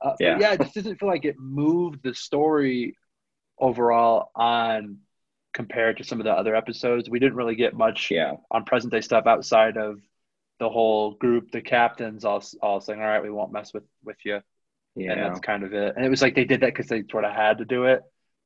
Uh, 0.00 0.16
Yeah. 0.20 0.38
yeah. 0.40 0.52
it 0.54 0.60
just 0.62 0.74
doesn't 0.74 0.98
feel 1.00 1.08
like 1.08 1.24
it 1.24 1.38
moved 1.38 2.02
the 2.02 2.14
story 2.14 2.96
overall 3.58 4.30
on 4.34 4.98
compared 5.52 5.98
to 5.98 6.04
some 6.04 6.20
of 6.20 6.24
the 6.24 6.32
other 6.32 6.54
episodes. 6.56 7.10
We 7.10 7.18
didn't 7.18 7.36
really 7.36 7.56
get 7.56 7.74
much 7.74 8.10
yeah. 8.10 8.34
on 8.50 8.64
present 8.64 8.92
day 8.92 9.00
stuff 9.02 9.26
outside 9.26 9.76
of 9.76 10.00
the 10.58 10.68
whole 10.68 11.12
group, 11.14 11.50
the 11.50 11.60
captains 11.62 12.24
all 12.24 12.42
all 12.62 12.80
saying, 12.80 13.00
"All 13.00 13.06
right, 13.06 13.22
we 13.22 13.30
won't 13.30 13.52
mess 13.52 13.72
with 13.74 13.84
with 14.04 14.18
you." 14.24 14.40
and 14.96 15.04
Yeah. 15.04 15.14
that's 15.28 15.40
kind 15.40 15.62
of 15.64 15.72
it. 15.74 15.96
And 15.96 16.04
it 16.04 16.08
was 16.10 16.22
like 16.22 16.34
they 16.34 16.44
did 16.44 16.60
that 16.60 16.66
because 16.74 16.86
they 16.88 17.02
sort 17.10 17.24
of 17.24 17.32
had 17.32 17.58
to 17.58 17.64
do 17.64 17.84
it, 17.86 18.02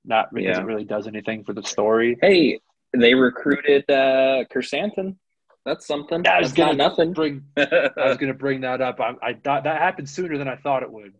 not 0.07 0.33
because 0.33 0.57
Yeah. 0.57 0.62
it 0.62 0.66
really 0.66 0.85
does 0.85 1.07
anything 1.07 1.45
for 1.45 1.53
the 1.53 1.62
story. 1.62 2.16
Hey, 2.21 2.61
they 2.97 3.14
recruited 3.14 3.85
uh 3.90 4.45
Krrsantan. 4.53 5.16
That's 5.64 5.87
something. 5.87 6.27
I 6.27 6.40
was 6.40 6.53
That's 6.53 6.57
gonna 6.57 6.75
nothing. 6.75 7.12
bring. 7.12 7.45
I 7.57 7.90
was 7.97 8.16
gonna 8.19 8.35
bring 8.35 8.61
that 8.62 8.81
up. 8.81 9.01
I, 9.01 9.14
I 9.23 9.35
thought 9.35 9.64
that 9.64 9.81
happened 9.81 10.09
sooner 10.09 10.38
than 10.38 10.49
I 10.49 10.57
thought 10.57 10.83
it 10.85 10.90
would. 10.92 11.12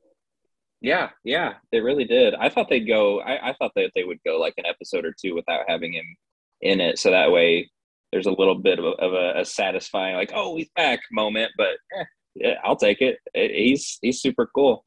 yeah, 0.81 1.11
yeah, 1.25 1.55
they 1.73 1.81
really 1.81 2.05
did. 2.05 2.35
I 2.35 2.49
thought 2.49 2.69
they'd 2.69 2.87
go. 2.87 3.21
I, 3.21 3.51
I 3.51 3.53
thought 3.55 3.73
that 3.77 3.91
they 3.95 4.05
would 4.05 4.21
go 4.25 4.39
like 4.39 4.55
an 4.57 4.67
episode 4.67 5.05
or 5.05 5.13
two 5.21 5.35
without 5.35 5.63
having 5.69 5.93
him 5.95 6.05
in 6.61 6.81
it, 6.81 6.99
so 6.99 7.11
that 7.11 7.33
way 7.33 7.71
there's 8.13 8.27
a 8.27 8.31
little 8.31 8.55
bit 8.55 8.79
of 8.79 8.85
a, 8.85 8.89
of 8.91 9.13
a, 9.15 9.41
a 9.41 9.45
satisfying, 9.45 10.15
like, 10.15 10.31
oh, 10.35 10.57
he's 10.57 10.69
back 10.77 11.01
moment. 11.11 11.51
But 11.59 11.77
eh, 11.99 12.05
yeah, 12.37 12.55
I'll 12.63 12.77
take 12.77 13.01
it. 13.03 13.19
It- 13.35 13.51
He's 13.51 13.99
he's 14.01 14.21
super 14.21 14.49
cool. 14.55 14.85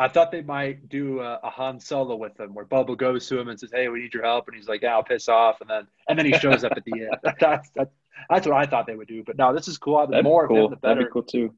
I 0.00 0.08
thought 0.08 0.32
they 0.32 0.42
might 0.42 0.88
do 0.88 1.20
a, 1.20 1.38
a 1.42 1.50
Han 1.50 1.78
Solo 1.78 2.16
with 2.16 2.38
him, 2.38 2.54
where 2.54 2.64
Bubba 2.64 2.96
goes 2.96 3.28
to 3.28 3.38
him 3.38 3.48
and 3.48 3.58
says, 3.60 3.70
"Hey, 3.72 3.88
we 3.88 4.00
need 4.00 4.14
your 4.14 4.22
help," 4.22 4.48
and 4.48 4.56
he's 4.56 4.68
like, 4.68 4.82
"Yeah, 4.82 4.94
I'll 4.94 5.04
piss 5.04 5.28
off," 5.28 5.60
and 5.60 5.68
then 5.68 5.86
and 6.08 6.18
then 6.18 6.26
he 6.26 6.32
shows 6.32 6.64
up 6.64 6.72
at 6.76 6.84
the 6.84 6.92
end. 7.02 7.16
that's, 7.40 7.70
that's 7.74 7.92
that's 8.28 8.46
what 8.46 8.56
I 8.56 8.66
thought 8.66 8.86
they 8.86 8.96
would 8.96 9.08
do. 9.08 9.22
But 9.24 9.36
no, 9.36 9.54
this 9.54 9.68
is 9.68 9.78
cool. 9.78 10.00
The 10.06 10.12
That'd 10.12 10.24
more 10.24 10.48
be 10.48 10.54
of 10.54 10.58
cool. 10.58 10.66
him, 10.66 10.78
the 10.82 10.88
That'd 10.88 11.04
be 11.06 11.10
cool 11.12 11.22
too. 11.22 11.54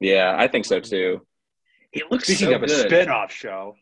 Yeah, 0.00 0.34
I 0.36 0.48
think 0.48 0.64
so 0.64 0.80
too. 0.80 1.26
He 1.92 2.02
looks 2.10 2.24
Speaking 2.24 2.48
so 2.48 2.54
of 2.54 2.62
a 2.62 2.66
good. 2.66 2.88
spin-off 2.88 3.32
show, 3.32 3.76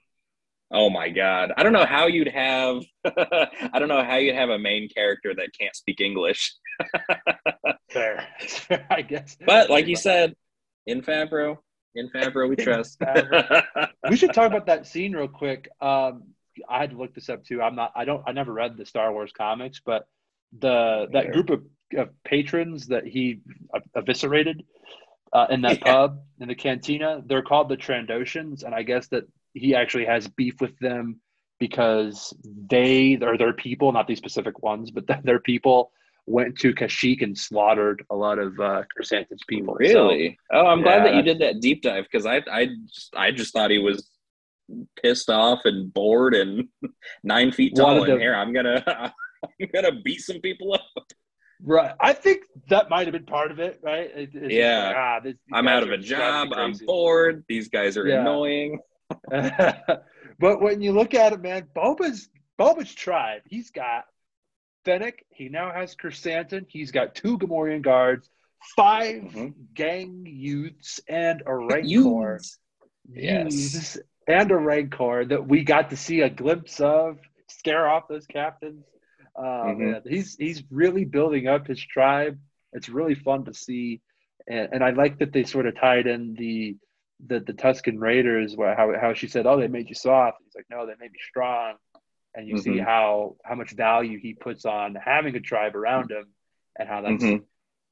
Oh 0.72 0.88
my 0.88 1.08
god. 1.08 1.52
I 1.56 1.62
don't 1.62 1.72
know 1.72 1.86
how 1.86 2.06
you'd 2.06 2.28
have 2.28 2.82
I 3.04 3.78
don't 3.78 3.88
know 3.88 4.04
how 4.04 4.16
you'd 4.16 4.36
have 4.36 4.50
a 4.50 4.58
main 4.58 4.88
character 4.88 5.34
that 5.34 5.48
can't 5.58 5.74
speak 5.74 6.00
English. 6.00 6.54
fair, 7.90 8.26
I 8.88 9.02
guess. 9.02 9.36
But 9.44 9.68
like 9.68 9.86
you 9.88 9.96
said, 9.96 10.36
in 10.86 11.02
Favreau, 11.02 11.58
in 11.94 12.08
Favreau 12.10 12.48
we 12.48 12.56
trust. 12.56 13.00
we 14.08 14.16
should 14.16 14.32
talk 14.32 14.46
about 14.46 14.66
that 14.66 14.86
scene 14.86 15.12
real 15.12 15.28
quick. 15.28 15.68
Um, 15.80 16.24
I 16.68 16.78
had 16.78 16.90
to 16.90 16.96
look 16.96 17.14
this 17.14 17.28
up 17.28 17.44
too. 17.44 17.62
I'm 17.62 17.74
not. 17.74 17.92
I 17.94 18.04
don't. 18.04 18.22
I 18.26 18.32
never 18.32 18.52
read 18.52 18.76
the 18.76 18.84
Star 18.86 19.12
Wars 19.12 19.32
comics, 19.36 19.80
but 19.84 20.08
the 20.58 21.08
that 21.12 21.24
Sure. 21.24 21.32
group 21.32 21.50
of, 21.50 21.62
of 21.96 22.08
patrons 22.24 22.88
that 22.88 23.06
he 23.06 23.40
eviscerated 23.96 24.64
uh, 25.32 25.46
in 25.50 25.62
that 25.62 25.78
Yeah. 25.78 25.84
pub 25.84 26.20
in 26.40 26.48
the 26.48 26.54
cantina, 26.54 27.22
they're 27.24 27.42
called 27.42 27.68
the 27.68 27.76
Trandoshans, 27.76 28.64
and 28.64 28.74
I 28.74 28.82
guess 28.82 29.08
that 29.08 29.24
he 29.54 29.74
actually 29.74 30.04
has 30.06 30.28
beef 30.28 30.60
with 30.60 30.78
them 30.78 31.20
because 31.58 32.34
they 32.68 33.18
are 33.22 33.36
their 33.36 33.52
people, 33.52 33.92
not 33.92 34.06
these 34.06 34.18
specific 34.18 34.62
ones, 34.62 34.90
but 34.90 35.06
their 35.24 35.40
people 35.40 35.92
went 36.30 36.56
to 36.60 36.72
Kashyyyk 36.72 37.22
and 37.22 37.36
slaughtered 37.36 38.04
a 38.10 38.14
lot 38.14 38.38
of 38.38 38.58
uh, 38.60 38.82
Chrysanthemum's 38.94 39.42
people. 39.48 39.74
So- 39.74 39.78
Really? 40.08 40.38
oh, 40.52 40.66
I'm 40.66 40.82
glad 40.82 41.04
that 41.04 41.14
you 41.16 41.22
did 41.22 41.40
that 41.40 41.60
deep 41.60 41.82
dive 41.82 42.04
because 42.10 42.24
I 42.26 42.40
I 42.50 42.68
just 42.86 43.14
I 43.16 43.30
just 43.32 43.52
thought 43.52 43.70
he 43.70 43.78
was 43.78 44.08
pissed 45.02 45.28
off 45.28 45.60
and 45.64 45.92
bored 45.92 46.34
and 46.34 46.68
nine 47.24 47.50
feet 47.52 47.74
tall 47.76 48.04
in 48.04 48.20
here. 48.20 48.34
I'm 48.34 48.52
gonna 48.52 48.82
I'm 49.42 49.68
gonna 49.74 50.00
beat 50.02 50.20
some 50.20 50.40
people 50.40 50.72
up. 50.74 50.82
Right. 51.62 51.94
I 52.00 52.12
think 52.14 52.42
that 52.70 52.88
might 52.88 53.06
have 53.06 53.12
been 53.12 53.26
part 53.26 53.50
of 53.50 53.58
it, 53.58 53.80
right? 53.82 54.10
It- 54.14 54.30
it's 54.34 54.54
Yeah. 54.54 54.86
like, 54.88 54.96
ah, 54.96 55.20
this, 55.24 55.34
I'm 55.52 55.68
out 55.68 55.82
of 55.82 55.90
a 55.90 55.98
job. 55.98 56.48
I'm 56.54 56.72
bored. 56.86 57.44
These 57.48 57.68
guys 57.68 57.96
are 57.98 58.06
Yeah. 58.06 58.20
annoying. 58.20 58.78
but 59.30 60.62
when 60.62 60.80
you 60.80 60.92
look 60.92 61.14
at 61.14 61.32
it, 61.32 61.40
man, 61.42 61.66
Boba's 61.74 62.28
Boba's 62.58 62.94
tribe. 62.94 63.42
He's 63.46 63.70
got 63.70 64.04
Fennec. 64.84 65.24
He 65.30 65.48
now 65.48 65.72
has 65.72 65.94
Chrysanthemum. 65.94 66.66
He's 66.68 66.90
got 66.90 67.14
two 67.14 67.38
Gamorrean 67.38 67.82
guards, 67.82 68.28
5 68.76 69.22
Mhm. 69.22 69.54
gang 69.74 70.26
youths, 70.26 71.00
and 71.08 71.42
a 71.46 71.54
Rancor. 71.54 71.86
Youths. 71.86 72.58
Yes. 73.08 73.52
Youths 73.54 73.98
And 74.26 74.50
a 74.52 74.56
Rancor 74.56 75.24
that 75.24 75.46
we 75.48 75.64
got 75.64 75.90
to 75.90 75.96
see 75.96 76.20
a 76.20 76.30
glimpse 76.30 76.78
of 76.80 77.18
scare 77.48 77.88
off 77.88 78.06
those 78.06 78.26
captains. 78.26 78.84
Uh, 79.34 79.64
Mhm. 79.64 80.08
he's 80.08 80.36
he's 80.36 80.62
really 80.70 81.04
building 81.04 81.48
up 81.48 81.66
his 81.66 81.80
tribe. 81.84 82.38
It's 82.72 82.88
really 82.88 83.14
fun 83.16 83.44
to 83.46 83.54
see, 83.54 84.00
and, 84.46 84.68
and 84.72 84.84
I 84.84 84.90
like 84.90 85.18
that 85.18 85.32
they 85.32 85.42
sort 85.44 85.66
of 85.66 85.74
tied 85.76 86.06
in 86.06 86.34
the 86.34 86.76
the, 87.26 87.40
the 87.40 87.52
Tuscan 87.52 87.98
Raiders, 87.98 88.56
where 88.56 88.74
how 88.76 88.96
how 88.98 89.12
she 89.14 89.26
said, 89.26 89.46
"Oh, 89.46 89.58
they 89.58 89.68
made 89.68 89.88
you 89.88 89.94
soft." 89.94 90.38
He's 90.44 90.54
like, 90.54 90.66
"No, 90.70 90.86
they 90.86 90.94
made 91.00 91.12
me 91.12 91.18
strong," 91.28 91.74
and 92.34 92.48
you 92.48 92.58
see 92.58 92.70
Mhm. 92.78 92.84
how 92.84 93.36
how 93.44 93.54
much 93.54 93.72
value 93.72 94.18
he 94.18 94.34
puts 94.34 94.64
on 94.64 94.94
having 94.94 95.34
a 95.36 95.40
tribe 95.40 95.74
around 95.76 96.10
him, 96.10 96.26
and 96.78 96.88
how 96.88 97.00
that's 97.02 97.24
Mhm. 97.24 97.44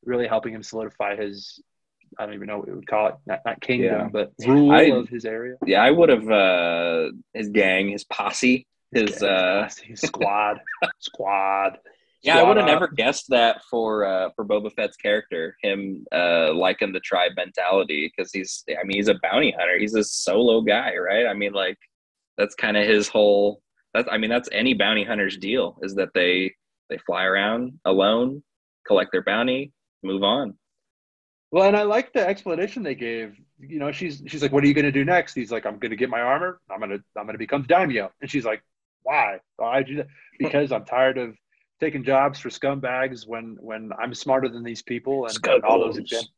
really 0.04 0.26
helping 0.28 0.54
him 0.54 0.62
solidify 0.62 1.16
his. 1.16 1.60
I 2.18 2.24
don't 2.24 2.34
even 2.34 2.46
know 2.46 2.58
what 2.58 2.68
we 2.68 2.74
would 2.74 2.86
call 2.86 3.08
it, 3.08 3.14
not, 3.26 3.40
not 3.44 3.60
kingdom, 3.60 4.00
Yeah. 4.00 4.08
but 4.08 4.32
rule 4.46 4.72
I- 4.72 4.84
of 4.90 5.08
his 5.10 5.24
area. 5.26 5.56
Yeah, 5.66 5.82
I 5.82 5.90
would 5.90 6.08
have 6.08 6.30
uh 6.30 7.10
his 7.34 7.50
gang, 7.50 7.88
his 7.90 8.04
posse, 8.04 8.66
his 8.92 9.22
uh 9.22 9.68
his 9.82 10.00
squad, 10.00 10.60
squad. 11.00 11.78
yeah, 12.22 12.38
I 12.38 12.42
would 12.44 12.56
have 12.56 12.64
never 12.66 12.88
guessed 12.88 13.28
that 13.28 13.62
for 13.70 14.06
uh 14.06 14.30
for 14.34 14.44
Boba 14.46 14.72
Fett's 14.72 14.96
character, 14.96 15.56
him 15.62 16.06
uh 16.10 16.54
liking 16.54 16.92
the 16.92 17.00
tribe 17.00 17.32
mentality 17.36 18.10
because 18.10 18.32
he's 18.32 18.64
I 18.70 18.84
mean 18.84 18.96
he's 18.96 19.08
a 19.08 19.18
bounty 19.22 19.50
hunter, 19.50 19.78
he's 19.78 19.94
a 19.94 20.02
solo 20.04 20.62
guy, 20.62 20.96
right? 20.96 21.26
I 21.26 21.34
mean 21.34 21.52
like 21.52 21.78
that's 22.38 22.54
kind 22.54 22.76
of 22.78 22.86
his 22.86 23.08
whole 23.08 23.60
that's 23.98 24.08
I 24.10 24.18
mean 24.18 24.30
that's 24.30 24.48
any 24.52 24.74
bounty 24.74 25.04
hunter's 25.04 25.36
deal 25.36 25.78
is 25.82 25.94
that 25.96 26.10
they 26.14 26.54
they 26.88 26.98
fly 26.98 27.24
around 27.24 27.78
alone, 27.84 28.42
collect 28.86 29.12
their 29.12 29.22
bounty, 29.22 29.72
move 30.02 30.22
on. 30.22 30.54
Well, 31.50 31.66
and 31.66 31.76
I 31.76 31.82
like 31.82 32.12
the 32.12 32.26
explanation 32.26 32.82
they 32.82 32.94
gave. 32.94 33.34
You 33.58 33.78
know, 33.78 33.90
she's 33.90 34.22
she's 34.26 34.42
like, 34.42 34.52
"What 34.52 34.62
are 34.64 34.66
you 34.66 34.74
going 34.74 34.84
to 34.84 34.92
do 34.92 35.04
next?" 35.04 35.34
He's 35.34 35.50
like, 35.50 35.66
"I'm 35.66 35.78
going 35.78 35.90
to 35.90 35.96
get 35.96 36.10
my 36.10 36.20
armor. 36.20 36.60
I'm 36.70 36.78
going 36.78 36.90
to 36.90 37.02
I'm 37.16 37.24
going 37.24 37.34
to 37.34 37.38
become 37.38 37.62
daimyo." 37.62 38.10
And 38.20 38.30
she's 38.30 38.44
like, 38.44 38.62
"Why? 39.02 39.40
Why 39.56 39.82
do 39.82 39.96
that?" 39.96 40.08
Because 40.38 40.72
I'm 40.72 40.84
tired 40.84 41.18
of 41.18 41.36
taking 41.80 42.04
jobs 42.04 42.38
for 42.38 42.50
scumbags 42.50 43.26
when 43.26 43.56
when 43.60 43.90
I'm 43.98 44.14
smarter 44.14 44.48
than 44.48 44.62
these 44.62 44.82
people 44.82 45.26
and, 45.26 45.38
and 45.46 45.64
all 45.64 45.80
those 45.80 45.96
examples. 45.96 46.32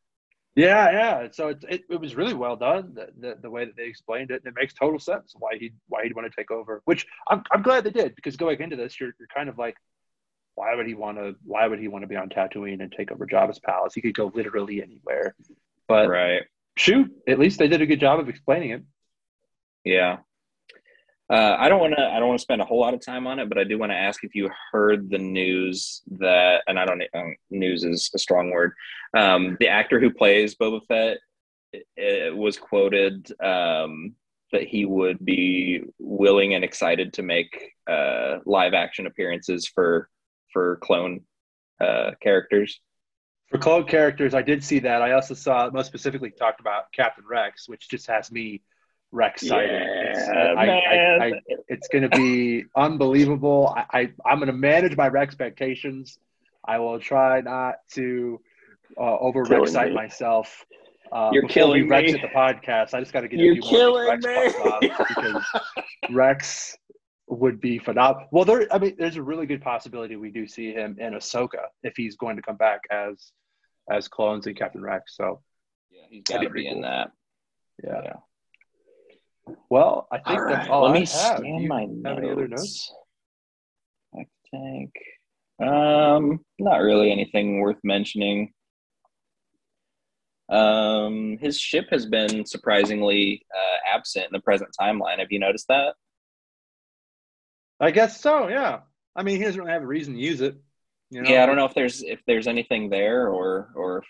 Yeah, 0.56 0.90
yeah. 0.90 1.28
So 1.30 1.48
it, 1.48 1.64
it 1.68 1.82
it 1.88 2.00
was 2.00 2.16
really 2.16 2.34
well 2.34 2.56
done. 2.56 2.92
The, 2.94 3.08
the 3.18 3.38
the 3.40 3.50
way 3.50 3.64
that 3.64 3.76
they 3.76 3.84
explained 3.84 4.30
it, 4.30 4.42
it 4.44 4.54
makes 4.54 4.74
total 4.74 4.98
sense 4.98 5.32
why 5.38 5.56
he 5.58 5.72
why 5.88 6.02
he'd 6.02 6.14
want 6.14 6.30
to 6.30 6.36
take 6.36 6.50
over. 6.50 6.82
Which 6.84 7.06
I'm 7.28 7.42
I'm 7.52 7.62
glad 7.62 7.84
they 7.84 7.90
did 7.90 8.16
because 8.16 8.36
going 8.36 8.60
into 8.60 8.76
this, 8.76 8.98
you're 8.98 9.12
you're 9.18 9.28
kind 9.34 9.48
of 9.48 9.58
like, 9.58 9.76
why 10.56 10.74
would 10.74 10.86
he 10.86 10.94
want 10.94 11.18
to 11.18 11.36
why 11.44 11.66
would 11.66 11.78
he 11.78 11.88
want 11.88 12.02
to 12.02 12.08
be 12.08 12.16
on 12.16 12.28
Tatooine 12.28 12.82
and 12.82 12.92
take 12.92 13.12
over 13.12 13.26
Jabba's 13.26 13.60
palace? 13.60 13.94
He 13.94 14.00
could 14.00 14.14
go 14.14 14.30
literally 14.34 14.82
anywhere. 14.82 15.36
But 15.86 16.08
right. 16.08 16.42
shoot, 16.76 17.10
at 17.28 17.38
least 17.38 17.58
they 17.58 17.68
did 17.68 17.82
a 17.82 17.86
good 17.86 18.00
job 18.00 18.20
of 18.20 18.28
explaining 18.28 18.70
it. 18.70 18.82
Yeah. 19.84 20.18
Uh, 21.30 21.56
I 21.60 21.68
don't 21.68 21.78
want 21.78 21.94
to. 21.96 22.02
I 22.02 22.18
don't 22.18 22.28
want 22.28 22.40
to 22.40 22.42
spend 22.42 22.60
a 22.60 22.64
whole 22.64 22.80
lot 22.80 22.92
of 22.92 23.04
time 23.04 23.28
on 23.28 23.38
it, 23.38 23.48
but 23.48 23.56
I 23.56 23.62
do 23.62 23.78
want 23.78 23.92
to 23.92 23.96
ask 23.96 24.24
if 24.24 24.34
you 24.34 24.50
heard 24.72 25.08
the 25.10 25.18
news 25.18 26.02
that, 26.18 26.62
and 26.66 26.78
I 26.78 26.84
don't. 26.84 27.02
Um, 27.14 27.36
news 27.50 27.84
is 27.84 28.10
a 28.14 28.18
strong 28.18 28.50
word. 28.50 28.72
Um, 29.16 29.56
the 29.60 29.68
actor 29.68 30.00
who 30.00 30.12
plays 30.12 30.56
Boba 30.56 30.80
Fett 30.88 31.18
it, 31.72 32.36
was 32.36 32.58
quoted 32.58 33.30
um, 33.42 34.14
that 34.50 34.66
he 34.66 34.84
would 34.84 35.24
be 35.24 35.82
willing 36.00 36.54
and 36.54 36.64
excited 36.64 37.12
to 37.12 37.22
make 37.22 37.74
uh, 37.88 38.38
live 38.44 38.74
action 38.74 39.06
appearances 39.06 39.68
for 39.72 40.08
for 40.52 40.78
clone 40.82 41.20
uh, 41.80 42.10
characters. 42.20 42.80
For 43.50 43.58
clone 43.58 43.84
characters, 43.84 44.34
I 44.34 44.42
did 44.42 44.64
see 44.64 44.80
that. 44.80 45.00
I 45.00 45.12
also 45.12 45.34
saw 45.34 45.70
most 45.70 45.86
specifically 45.86 46.30
talked 46.30 46.60
about 46.60 46.92
Captain 46.92 47.24
Rex, 47.28 47.68
which 47.68 47.88
just 47.88 48.08
has 48.08 48.32
me 48.32 48.62
Rex 49.12 49.42
excited. 49.42 49.82
It's- 49.82 50.28
Yeah, 50.32 50.54
I- 50.56 50.66
I- 50.66 51.26
I- 51.26 51.40
it's 51.68 51.88
going 51.88 52.08
to 52.08 52.16
be 52.16 52.64
unbelievable. 52.76 53.72
I, 53.76 53.84
I 53.92 54.12
I'm 54.24 54.38
going 54.38 54.46
to 54.48 54.52
manage 54.52 54.96
my 54.96 55.08
expectations. 55.08 56.18
I 56.64 56.78
will 56.78 57.00
try 57.00 57.40
not 57.40 57.76
to 57.94 58.40
uh, 58.98 59.16
over 59.18 59.44
Killing 59.44 59.62
excite 59.62 59.92
myself. 59.92 60.64
Uh, 61.12 61.30
You're 61.32 61.48
killing 61.48 61.82
we 61.84 61.88
Rex 61.88 62.12
me. 62.12 62.20
at 62.20 62.22
the 62.22 62.28
podcast. 62.36 62.94
I 62.94 63.00
just 63.00 63.12
got 63.12 63.22
to 63.22 63.28
get 63.28 63.40
You're 63.40 63.54
a 63.54 63.62
few 63.62 63.62
more 63.62 63.70
killing 63.70 64.20
Rex 64.22 64.54
me. 64.80 64.90
because 65.08 65.44
Rex 66.10 66.76
would 67.28 67.60
be 67.60 67.78
phenomenal. 67.78 68.28
Well, 68.30 68.44
there. 68.44 68.72
I 68.72 68.78
mean, 68.78 68.94
there's 68.98 69.16
a 69.16 69.22
really 69.22 69.46
good 69.46 69.60
possibility 69.62 70.14
we 70.16 70.30
do 70.30 70.46
see 70.46 70.72
him 70.72 70.96
in 71.00 71.14
Ahsoka 71.14 71.62
if 71.82 71.94
he's 71.96 72.16
going 72.16 72.36
to 72.36 72.42
come 72.42 72.56
back 72.56 72.80
as 72.92 73.32
as 73.90 74.06
clones 74.06 74.46
and 74.46 74.56
Captain 74.56 74.82
Rex. 74.82 75.16
So 75.16 75.40
Yeah, 75.90 76.02
he's 76.10 76.22
That'd 76.28 76.42
got 76.42 76.44
to 76.44 76.50
pretty 76.50 76.68
be 76.68 76.72
in 76.76 76.82
that. 76.82 77.10
yeah. 77.82 78.00
Yeah. 78.04 78.12
Well, 79.68 80.06
I 80.12 80.18
think 80.18 80.40
All 80.40 80.46
that's 80.48 80.68
all 80.68 80.82
let 80.82 80.90
I 80.90 80.94
me 80.94 81.00
have. 81.00 81.06
scan 81.38 81.68
my 81.68 81.80
have 81.82 81.90
notes. 81.90 82.18
any 82.18 82.30
other 82.30 82.48
notes? 82.48 82.92
I 84.14 84.26
think. 84.50 84.92
Um, 85.62 86.40
not 86.58 86.78
really 86.78 87.10
anything 87.12 87.60
worth 87.60 87.78
mentioning. 87.84 88.52
Um, 90.48 91.38
his 91.40 91.60
ship 91.60 91.86
has 91.90 92.06
been 92.06 92.44
surprisingly 92.44 93.46
uh, 93.54 93.94
absent 93.96 94.24
in 94.26 94.32
the 94.32 94.40
present 94.40 94.70
timeline. 94.80 95.18
Have 95.18 95.30
you 95.30 95.38
noticed 95.38 95.68
that? 95.68 95.94
I 97.78 97.90
guess 97.92 98.20
so. 98.20 98.48
Yeah. 98.48 98.80
I 99.14 99.22
mean, 99.22 99.36
he 99.38 99.44
doesn't 99.44 99.60
really 99.60 99.72
have 99.72 99.82
a 99.82 99.86
reason 99.86 100.14
to 100.14 100.20
use 100.20 100.40
it. 100.40 100.56
You 101.10 101.22
know? 101.22 101.30
Yeah, 101.30 101.42
I 101.42 101.46
don't 101.46 101.56
know 101.56 101.64
if 101.66 101.74
there's 101.74 102.02
if 102.02 102.20
there's 102.26 102.46
anything 102.46 102.88
there 102.90 103.28
or 103.28 103.70
or 103.74 104.02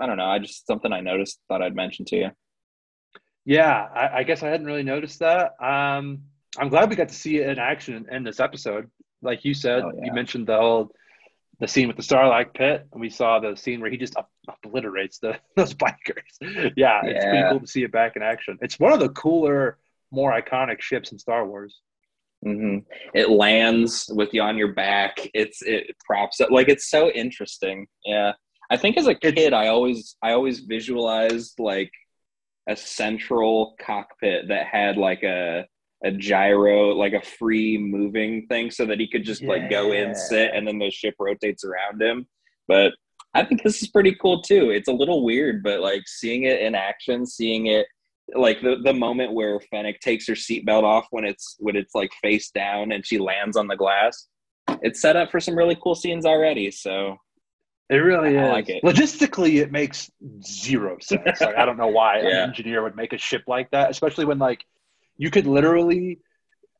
I 0.00 0.06
don't 0.06 0.16
know. 0.16 0.24
I 0.26 0.38
just 0.38 0.66
something 0.66 0.92
I 0.92 1.00
noticed 1.00 1.40
thought 1.48 1.62
I'd 1.62 1.74
mention 1.76 2.04
to 2.06 2.16
you. 2.16 2.30
Yeah, 3.44 3.88
I, 3.94 4.18
I 4.18 4.22
guess 4.22 4.42
I 4.42 4.48
hadn't 4.48 4.66
really 4.66 4.82
noticed 4.82 5.18
that. 5.20 5.52
Um, 5.62 6.22
I'm 6.58 6.68
glad 6.68 6.90
we 6.90 6.96
got 6.96 7.08
to 7.08 7.14
see 7.14 7.38
it 7.38 7.48
in 7.48 7.58
action 7.58 8.06
in 8.10 8.22
this 8.24 8.40
episode. 8.40 8.90
Like 9.22 9.44
you 9.44 9.54
said, 9.54 9.82
Oh, 9.84 9.92
yeah. 9.96 10.04
you 10.06 10.12
mentioned 10.12 10.46
the 10.46 10.58
old 10.58 10.92
the 11.60 11.68
scene 11.68 11.86
with 11.86 11.96
the 11.96 12.02
Sarlacc 12.02 12.54
Pit, 12.54 12.88
and 12.92 13.00
we 13.00 13.08
saw 13.08 13.38
the 13.38 13.54
scene 13.56 13.80
where 13.80 13.90
he 13.90 13.96
just 13.96 14.16
obliterates 14.64 15.18
the 15.18 15.38
those 15.56 15.74
bikers. 15.74 16.72
yeah, 16.76 17.00
it's 17.04 17.24
pretty 17.24 17.48
cool 17.50 17.60
to 17.60 17.66
see 17.66 17.84
it 17.84 17.92
back 17.92 18.16
in 18.16 18.22
action. 18.22 18.58
It's 18.62 18.80
one 18.80 18.92
of 18.92 18.98
the 19.00 19.10
cooler, 19.10 19.78
more 20.10 20.32
iconic 20.32 20.80
ships 20.80 21.12
in 21.12 21.18
Star 21.18 21.46
Wars. 21.46 21.80
hmm 22.42 22.78
It 23.14 23.30
lands 23.30 24.10
with 24.12 24.34
you 24.34 24.42
on 24.42 24.56
your 24.58 24.72
back. 24.72 25.18
It's 25.34 25.62
it 25.62 25.94
props 26.04 26.40
up 26.40 26.50
like 26.50 26.68
it's 26.68 26.90
so 26.90 27.10
interesting. 27.10 27.86
Yeah, 28.04 28.32
I 28.70 28.76
think 28.76 28.96
as 28.96 29.06
a 29.06 29.10
It's- 29.12 29.32
kid, 29.34 29.52
I 29.52 29.68
always 29.68 30.16
I 30.22 30.32
always 30.32 30.60
visualized 30.60 31.54
like 31.60 31.92
a 32.68 32.76
central 32.76 33.74
cockpit 33.80 34.48
that 34.48 34.66
had 34.66 34.96
like 34.96 35.22
a 35.22 35.66
a 36.04 36.10
gyro, 36.10 36.88
like 36.90 37.12
a 37.12 37.22
free 37.22 37.78
moving 37.78 38.44
thing, 38.48 38.72
so 38.72 38.84
that 38.86 38.98
he 38.98 39.06
could 39.06 39.22
just 39.24 39.42
like 39.44 39.70
go 39.70 39.92
Yeah. 39.92 40.08
in, 40.08 40.14
sit, 40.16 40.50
and 40.52 40.66
then 40.66 40.78
the 40.78 40.90
ship 40.90 41.14
rotates 41.20 41.64
around 41.64 42.02
him. 42.02 42.26
But 42.66 42.92
I 43.34 43.44
think 43.44 43.62
this 43.62 43.82
is 43.82 43.88
pretty 43.88 44.16
cool 44.20 44.42
too. 44.42 44.70
It's 44.70 44.88
a 44.88 44.92
little 44.92 45.24
weird, 45.24 45.62
but 45.62 45.80
like 45.80 46.02
seeing 46.06 46.42
it 46.42 46.60
in 46.60 46.74
action, 46.74 47.24
seeing 47.24 47.66
it 47.66 47.86
like 48.34 48.60
the, 48.62 48.76
the 48.82 48.92
moment 48.92 49.32
where 49.32 49.60
Fennec 49.60 50.00
takes 50.00 50.26
her 50.26 50.34
seatbelt 50.34 50.82
off 50.82 51.06
when 51.10 51.24
it's 51.24 51.56
when 51.60 51.76
it's 51.76 51.94
like 51.94 52.10
face 52.20 52.50
down 52.50 52.92
and 52.92 53.06
she 53.06 53.18
lands 53.18 53.56
on 53.56 53.68
the 53.68 53.76
glass. 53.76 54.26
It's 54.82 55.00
set 55.00 55.16
up 55.16 55.30
for 55.30 55.38
some 55.40 55.56
really 55.56 55.76
cool 55.82 55.94
scenes 55.94 56.26
already. 56.26 56.70
So 56.70 57.16
It 57.90 57.96
really 57.96 58.38
I 58.38 58.44
is. 58.46 58.50
like 58.50 58.68
it. 58.68 58.82
Logistically, 58.82 59.60
it 59.60 59.70
makes 59.70 60.10
zero 60.42 60.98
sense. 61.00 61.40
like, 61.40 61.56
I 61.56 61.64
don't 61.66 61.76
know 61.76 61.88
why 61.88 62.18
an 62.18 62.26
engineer 62.48 62.82
would 62.82 62.96
make 62.96 63.12
a 63.12 63.18
ship 63.18 63.42
like 63.46 63.70
that, 63.72 63.90
especially 63.90 64.24
when 64.24 64.38
like 64.38 64.64
you 65.18 65.30
could 65.30 65.46
literally, 65.46 66.18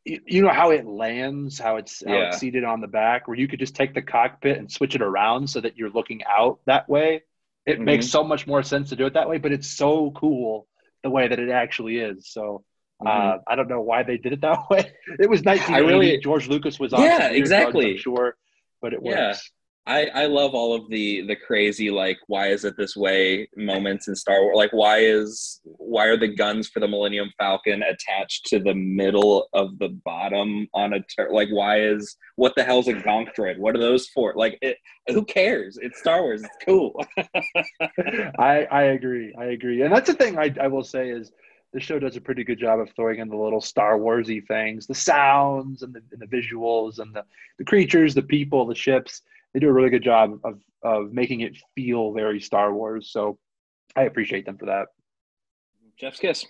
you, 0.04 0.20
you 0.26 0.42
know 0.42 0.48
how 0.50 0.70
it 0.70 0.86
lands, 0.86 1.58
how 1.58 1.76
it's 1.76 2.02
how 2.06 2.12
Yeah. 2.14 2.28
it's 2.28 2.38
seated 2.38 2.64
on 2.64 2.80
the 2.80 2.86
back, 2.86 3.28
where 3.28 3.36
you 3.36 3.46
could 3.48 3.58
just 3.58 3.74
take 3.76 3.94
the 3.94 4.02
cockpit 4.02 4.58
and 4.58 4.70
switch 4.72 4.94
it 4.94 5.02
around 5.02 5.48
so 5.50 5.60
that 5.60 5.76
you're 5.76 5.90
looking 5.90 6.22
out 6.24 6.60
that 6.66 6.88
way. 6.88 7.22
It 7.66 7.78
Mhm. 7.78 7.84
makes 7.84 8.08
so 8.08 8.24
much 8.24 8.46
more 8.46 8.62
sense 8.62 8.88
to 8.88 8.96
do 8.96 9.06
it 9.06 9.14
that 9.14 9.28
way, 9.28 9.38
but 9.38 9.52
it's 9.52 9.68
so 9.68 10.10
cool 10.12 10.66
the 11.02 11.10
way 11.10 11.28
that 11.28 11.38
it 11.38 11.50
actually 11.50 11.98
is. 11.98 12.28
So. 12.28 12.64
Uh, 13.04 13.38
I 13.48 13.56
don't 13.56 13.68
know 13.68 13.80
why 13.80 14.04
they 14.04 14.16
did 14.16 14.32
it 14.32 14.42
that 14.42 14.60
way. 14.70 14.92
It 15.18 15.28
was 15.28 15.42
1980. 15.42 15.86
really- 15.92 16.18
George 16.20 16.46
Lucas 16.46 16.78
was 16.78 16.92
on 16.92 17.00
Yeah, 17.02 17.08
weird 17.18 17.18
drugs, 17.30 17.36
exactly. 17.40 17.90
I'm 17.90 17.96
sure, 17.98 18.36
but 18.80 18.92
it 18.92 19.00
Yeah. 19.02 19.26
works. 19.30 19.50
I, 19.84 20.06
I 20.14 20.26
love 20.26 20.54
all 20.54 20.74
of 20.74 20.88
the 20.90 21.22
the 21.26 21.34
crazy 21.34 21.90
like 21.90 22.18
why 22.28 22.48
is 22.48 22.64
it 22.64 22.76
this 22.76 22.96
way 22.96 23.48
moments 23.56 24.06
in 24.06 24.14
Star 24.14 24.40
Wars 24.42 24.56
like 24.56 24.72
why 24.72 24.98
is 24.98 25.60
why 25.64 26.06
are 26.06 26.16
the 26.16 26.28
guns 26.28 26.68
for 26.68 26.78
the 26.78 26.86
Millennium 26.86 27.32
Falcon 27.36 27.82
attached 27.82 28.46
to 28.46 28.60
the 28.60 28.74
middle 28.74 29.48
of 29.52 29.78
the 29.78 29.88
bottom 30.04 30.68
on 30.72 30.92
a 30.92 31.00
tur- 31.00 31.32
like 31.32 31.48
why 31.50 31.80
is 31.80 32.16
what 32.36 32.54
the 32.54 32.62
hell's 32.62 32.86
a 32.86 32.94
gonk 32.94 33.34
droid 33.36 33.58
what 33.58 33.74
are 33.74 33.80
those 33.80 34.06
for 34.08 34.32
like 34.36 34.56
it, 34.62 34.78
who 35.08 35.24
cares 35.24 35.78
it's 35.82 35.98
Star 35.98 36.22
Wars 36.22 36.44
it's 36.44 36.64
cool 36.64 36.94
I 38.38 38.66
I 38.70 38.82
agree. 38.82 39.34
I 39.38 39.46
agree. 39.46 39.82
And 39.82 39.92
that's 39.92 40.08
the 40.08 40.14
thing 40.14 40.38
I, 40.38 40.54
I 40.60 40.68
will 40.68 40.84
say 40.84 41.10
is 41.10 41.32
the 41.72 41.80
show 41.80 41.98
does 41.98 42.16
a 42.16 42.20
pretty 42.20 42.44
good 42.44 42.58
job 42.58 42.80
of 42.80 42.90
throwing 42.90 43.20
in 43.20 43.28
the 43.28 43.36
little 43.36 43.60
Star 43.60 43.98
Warsy 43.98 44.46
things, 44.46 44.86
the 44.86 44.94
sounds 44.94 45.82
and 45.82 45.94
the, 45.94 46.02
and 46.12 46.20
the 46.20 46.26
visuals 46.26 46.98
and 46.98 47.14
the, 47.14 47.24
the 47.58 47.64
creatures, 47.64 48.14
the 48.14 48.22
people, 48.22 48.66
the 48.66 48.74
ships. 48.74 49.22
They 49.52 49.60
do 49.60 49.68
a 49.68 49.72
really 49.72 49.90
good 49.90 50.04
job 50.04 50.40
of 50.44 50.60
of 50.82 51.12
making 51.12 51.40
it 51.42 51.56
feel 51.74 52.12
very 52.12 52.40
Star 52.40 52.72
Wars. 52.74 53.10
So 53.12 53.38
I 53.94 54.02
appreciate 54.02 54.46
them 54.46 54.58
for 54.58 54.66
that. 54.66 54.88
Jeff's 55.98 56.18
kiss 56.18 56.44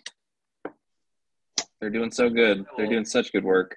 they're 1.81 1.91
doing 1.91 2.13
so 2.13 2.31
good 2.31 2.65
they're 2.77 2.87
doing 2.87 3.05
such 3.05 3.33
good 3.33 3.45
work 3.45 3.77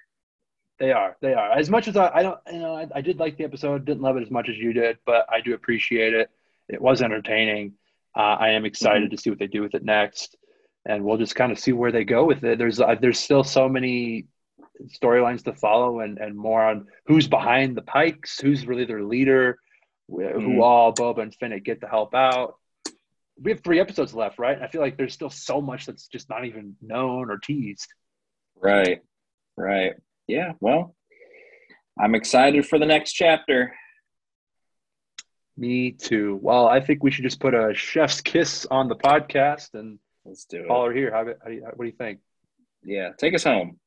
They 0.78 0.92
are. 0.92 1.16
They 1.20 1.32
are. 1.34 1.52
As 1.52 1.70
much 1.70 1.88
as 1.88 1.96
I, 1.96 2.10
I 2.14 2.22
don't, 2.22 2.38
you 2.52 2.58
know, 2.58 2.74
I, 2.74 2.86
I 2.94 3.00
did 3.00 3.18
like 3.18 3.36
the 3.36 3.44
episode. 3.44 3.84
Didn't 3.86 4.02
love 4.02 4.16
it 4.16 4.22
as 4.22 4.30
much 4.30 4.48
as 4.48 4.56
you 4.58 4.72
did, 4.72 4.98
but 5.06 5.26
I 5.30 5.40
do 5.40 5.54
appreciate 5.54 6.12
it. 6.14 6.30
It 6.68 6.80
was 6.80 7.00
entertaining. 7.00 7.72
Uh, 8.14 8.36
I 8.38 8.50
am 8.50 8.64
excited 8.64 9.10
to 9.10 9.16
see 9.16 9.30
what 9.30 9.38
they 9.38 9.46
do 9.46 9.62
with 9.62 9.74
it 9.74 9.84
next, 9.84 10.36
and 10.84 11.02
we'll 11.02 11.16
just 11.16 11.34
kind 11.34 11.50
of 11.50 11.58
see 11.58 11.72
where 11.72 11.92
they 11.92 12.04
go 12.04 12.24
with 12.24 12.44
it. 12.44 12.58
There's, 12.58 12.78
uh, 12.80 12.94
there's 13.00 13.18
still 13.18 13.42
so 13.42 13.68
many 13.68 14.26
storylines 14.86 15.44
to 15.44 15.54
follow, 15.54 16.00
and 16.00 16.18
and 16.18 16.36
more 16.36 16.62
on 16.62 16.86
who's 17.06 17.28
behind 17.28 17.76
the 17.76 17.82
Pikes, 17.82 18.38
who's 18.38 18.66
really 18.66 18.84
their 18.84 19.02
leader, 19.02 19.58
wh- 20.08 20.32
who 20.32 20.40
mm-hmm. 20.40 20.60
all 20.60 20.92
Boba 20.94 21.22
and 21.22 21.34
Fennec 21.34 21.64
get 21.64 21.80
to 21.80 21.88
help 21.88 22.14
out. 22.14 22.54
We 23.40 23.50
have 23.50 23.62
three 23.62 23.80
episodes 23.80 24.14
left, 24.14 24.38
right? 24.38 24.60
I 24.60 24.68
feel 24.68 24.80
like 24.80 24.96
there's 24.96 25.12
still 25.12 25.30
so 25.30 25.60
much 25.60 25.86
that's 25.86 26.08
just 26.08 26.30
not 26.30 26.46
even 26.46 26.76
known 26.80 27.30
or 27.30 27.38
teased. 27.38 27.88
right 28.56 29.00
right 29.56 29.94
yeah 30.26 30.52
well 30.60 30.94
I'm 31.98 32.14
excited 32.14 32.66
for 32.66 32.78
the 32.78 32.86
next 32.86 33.12
chapter 33.12 33.74
Me 35.58 35.92
too. 35.92 36.38
Well, 36.42 36.66
I 36.68 36.80
think 36.80 37.02
we 37.02 37.10
should 37.10 37.24
just 37.24 37.40
put 37.40 37.54
a 37.54 37.72
chef's 37.74 38.20
kiss 38.20 38.66
on 38.70 38.88
the 38.88 38.96
podcast 38.96 39.72
and 39.72 39.98
let's 40.26 40.44
do 40.44 40.60
it 40.60 40.68
call 40.68 40.86
her 40.86 40.92
here. 40.92 41.10
How, 41.10 41.24
how 41.24 41.48
do 41.48 41.54
you, 41.54 41.62
what 41.62 41.78
do 41.78 41.86
you 41.86 41.96
think? 41.96 42.20
yeah 42.84 43.10
take 43.18 43.34
us 43.34 43.44
home 43.44 43.78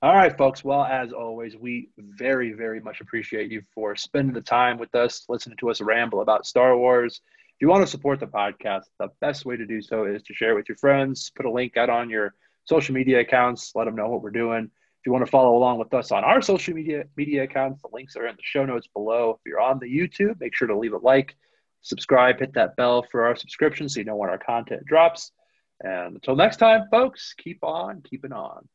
All 0.00 0.14
right, 0.14 0.36
folks. 0.36 0.62
Well, 0.62 0.84
as 0.84 1.12
always, 1.12 1.56
we 1.56 1.90
very, 1.98 2.52
very 2.52 2.80
much 2.80 3.00
appreciate 3.00 3.50
you 3.50 3.62
for 3.74 3.96
spending 3.96 4.34
the 4.34 4.40
time 4.40 4.78
with 4.78 4.94
us, 4.94 5.24
listening 5.28 5.56
to 5.58 5.70
us 5.70 5.80
ramble 5.80 6.20
about 6.20 6.46
Star 6.46 6.76
Wars. 6.76 7.20
If 7.24 7.62
you 7.62 7.68
want 7.68 7.82
to 7.82 7.90
support 7.90 8.20
the 8.20 8.26
podcast, 8.26 8.82
the 9.00 9.08
best 9.20 9.44
way 9.44 9.56
to 9.56 9.66
do 9.66 9.82
so 9.82 10.04
is 10.04 10.22
to 10.22 10.34
share 10.34 10.52
it 10.52 10.54
with 10.54 10.68
your 10.68 10.76
friends, 10.76 11.32
put 11.34 11.46
a 11.46 11.50
link 11.50 11.76
out 11.76 11.90
on 11.90 12.08
your 12.08 12.34
social 12.64 12.94
media 12.94 13.18
accounts, 13.18 13.72
let 13.74 13.86
them 13.86 13.96
know 13.96 14.08
what 14.08 14.22
we're 14.22 14.30
doing. 14.30 14.64
If 14.64 15.06
you 15.06 15.10
want 15.10 15.24
to 15.24 15.30
follow 15.30 15.56
along 15.56 15.78
with 15.78 15.92
us 15.92 16.12
on 16.12 16.22
our 16.22 16.40
social 16.42 16.74
media 16.74 17.04
media 17.16 17.42
accounts, 17.42 17.82
the 17.82 17.88
links 17.92 18.14
are 18.14 18.28
in 18.28 18.36
the 18.36 18.42
show 18.44 18.64
notes 18.64 18.86
below. 18.86 19.30
If 19.30 19.50
you're 19.50 19.60
on 19.60 19.80
the 19.80 19.86
YouTube, 19.86 20.38
make 20.38 20.54
sure 20.54 20.68
to 20.68 20.78
leave 20.78 20.92
a 20.92 20.98
like, 20.98 21.34
subscribe, 21.80 22.38
hit 22.38 22.54
that 22.54 22.76
bell 22.76 23.04
for 23.10 23.26
our 23.26 23.34
subscription 23.34 23.88
so 23.88 23.98
you 23.98 24.06
know 24.06 24.14
when 24.14 24.30
our 24.30 24.38
content 24.38 24.84
drops. 24.86 25.32
And 25.80 26.14
until 26.14 26.36
next 26.36 26.58
time, 26.58 26.84
folks, 26.90 27.34
keep 27.36 27.64
on 27.64 28.02
keeping 28.02 28.32
on. 28.32 28.68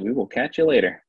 We 0.00 0.12
will 0.12 0.26
catch 0.26 0.58
you 0.58 0.64
later 0.66 1.02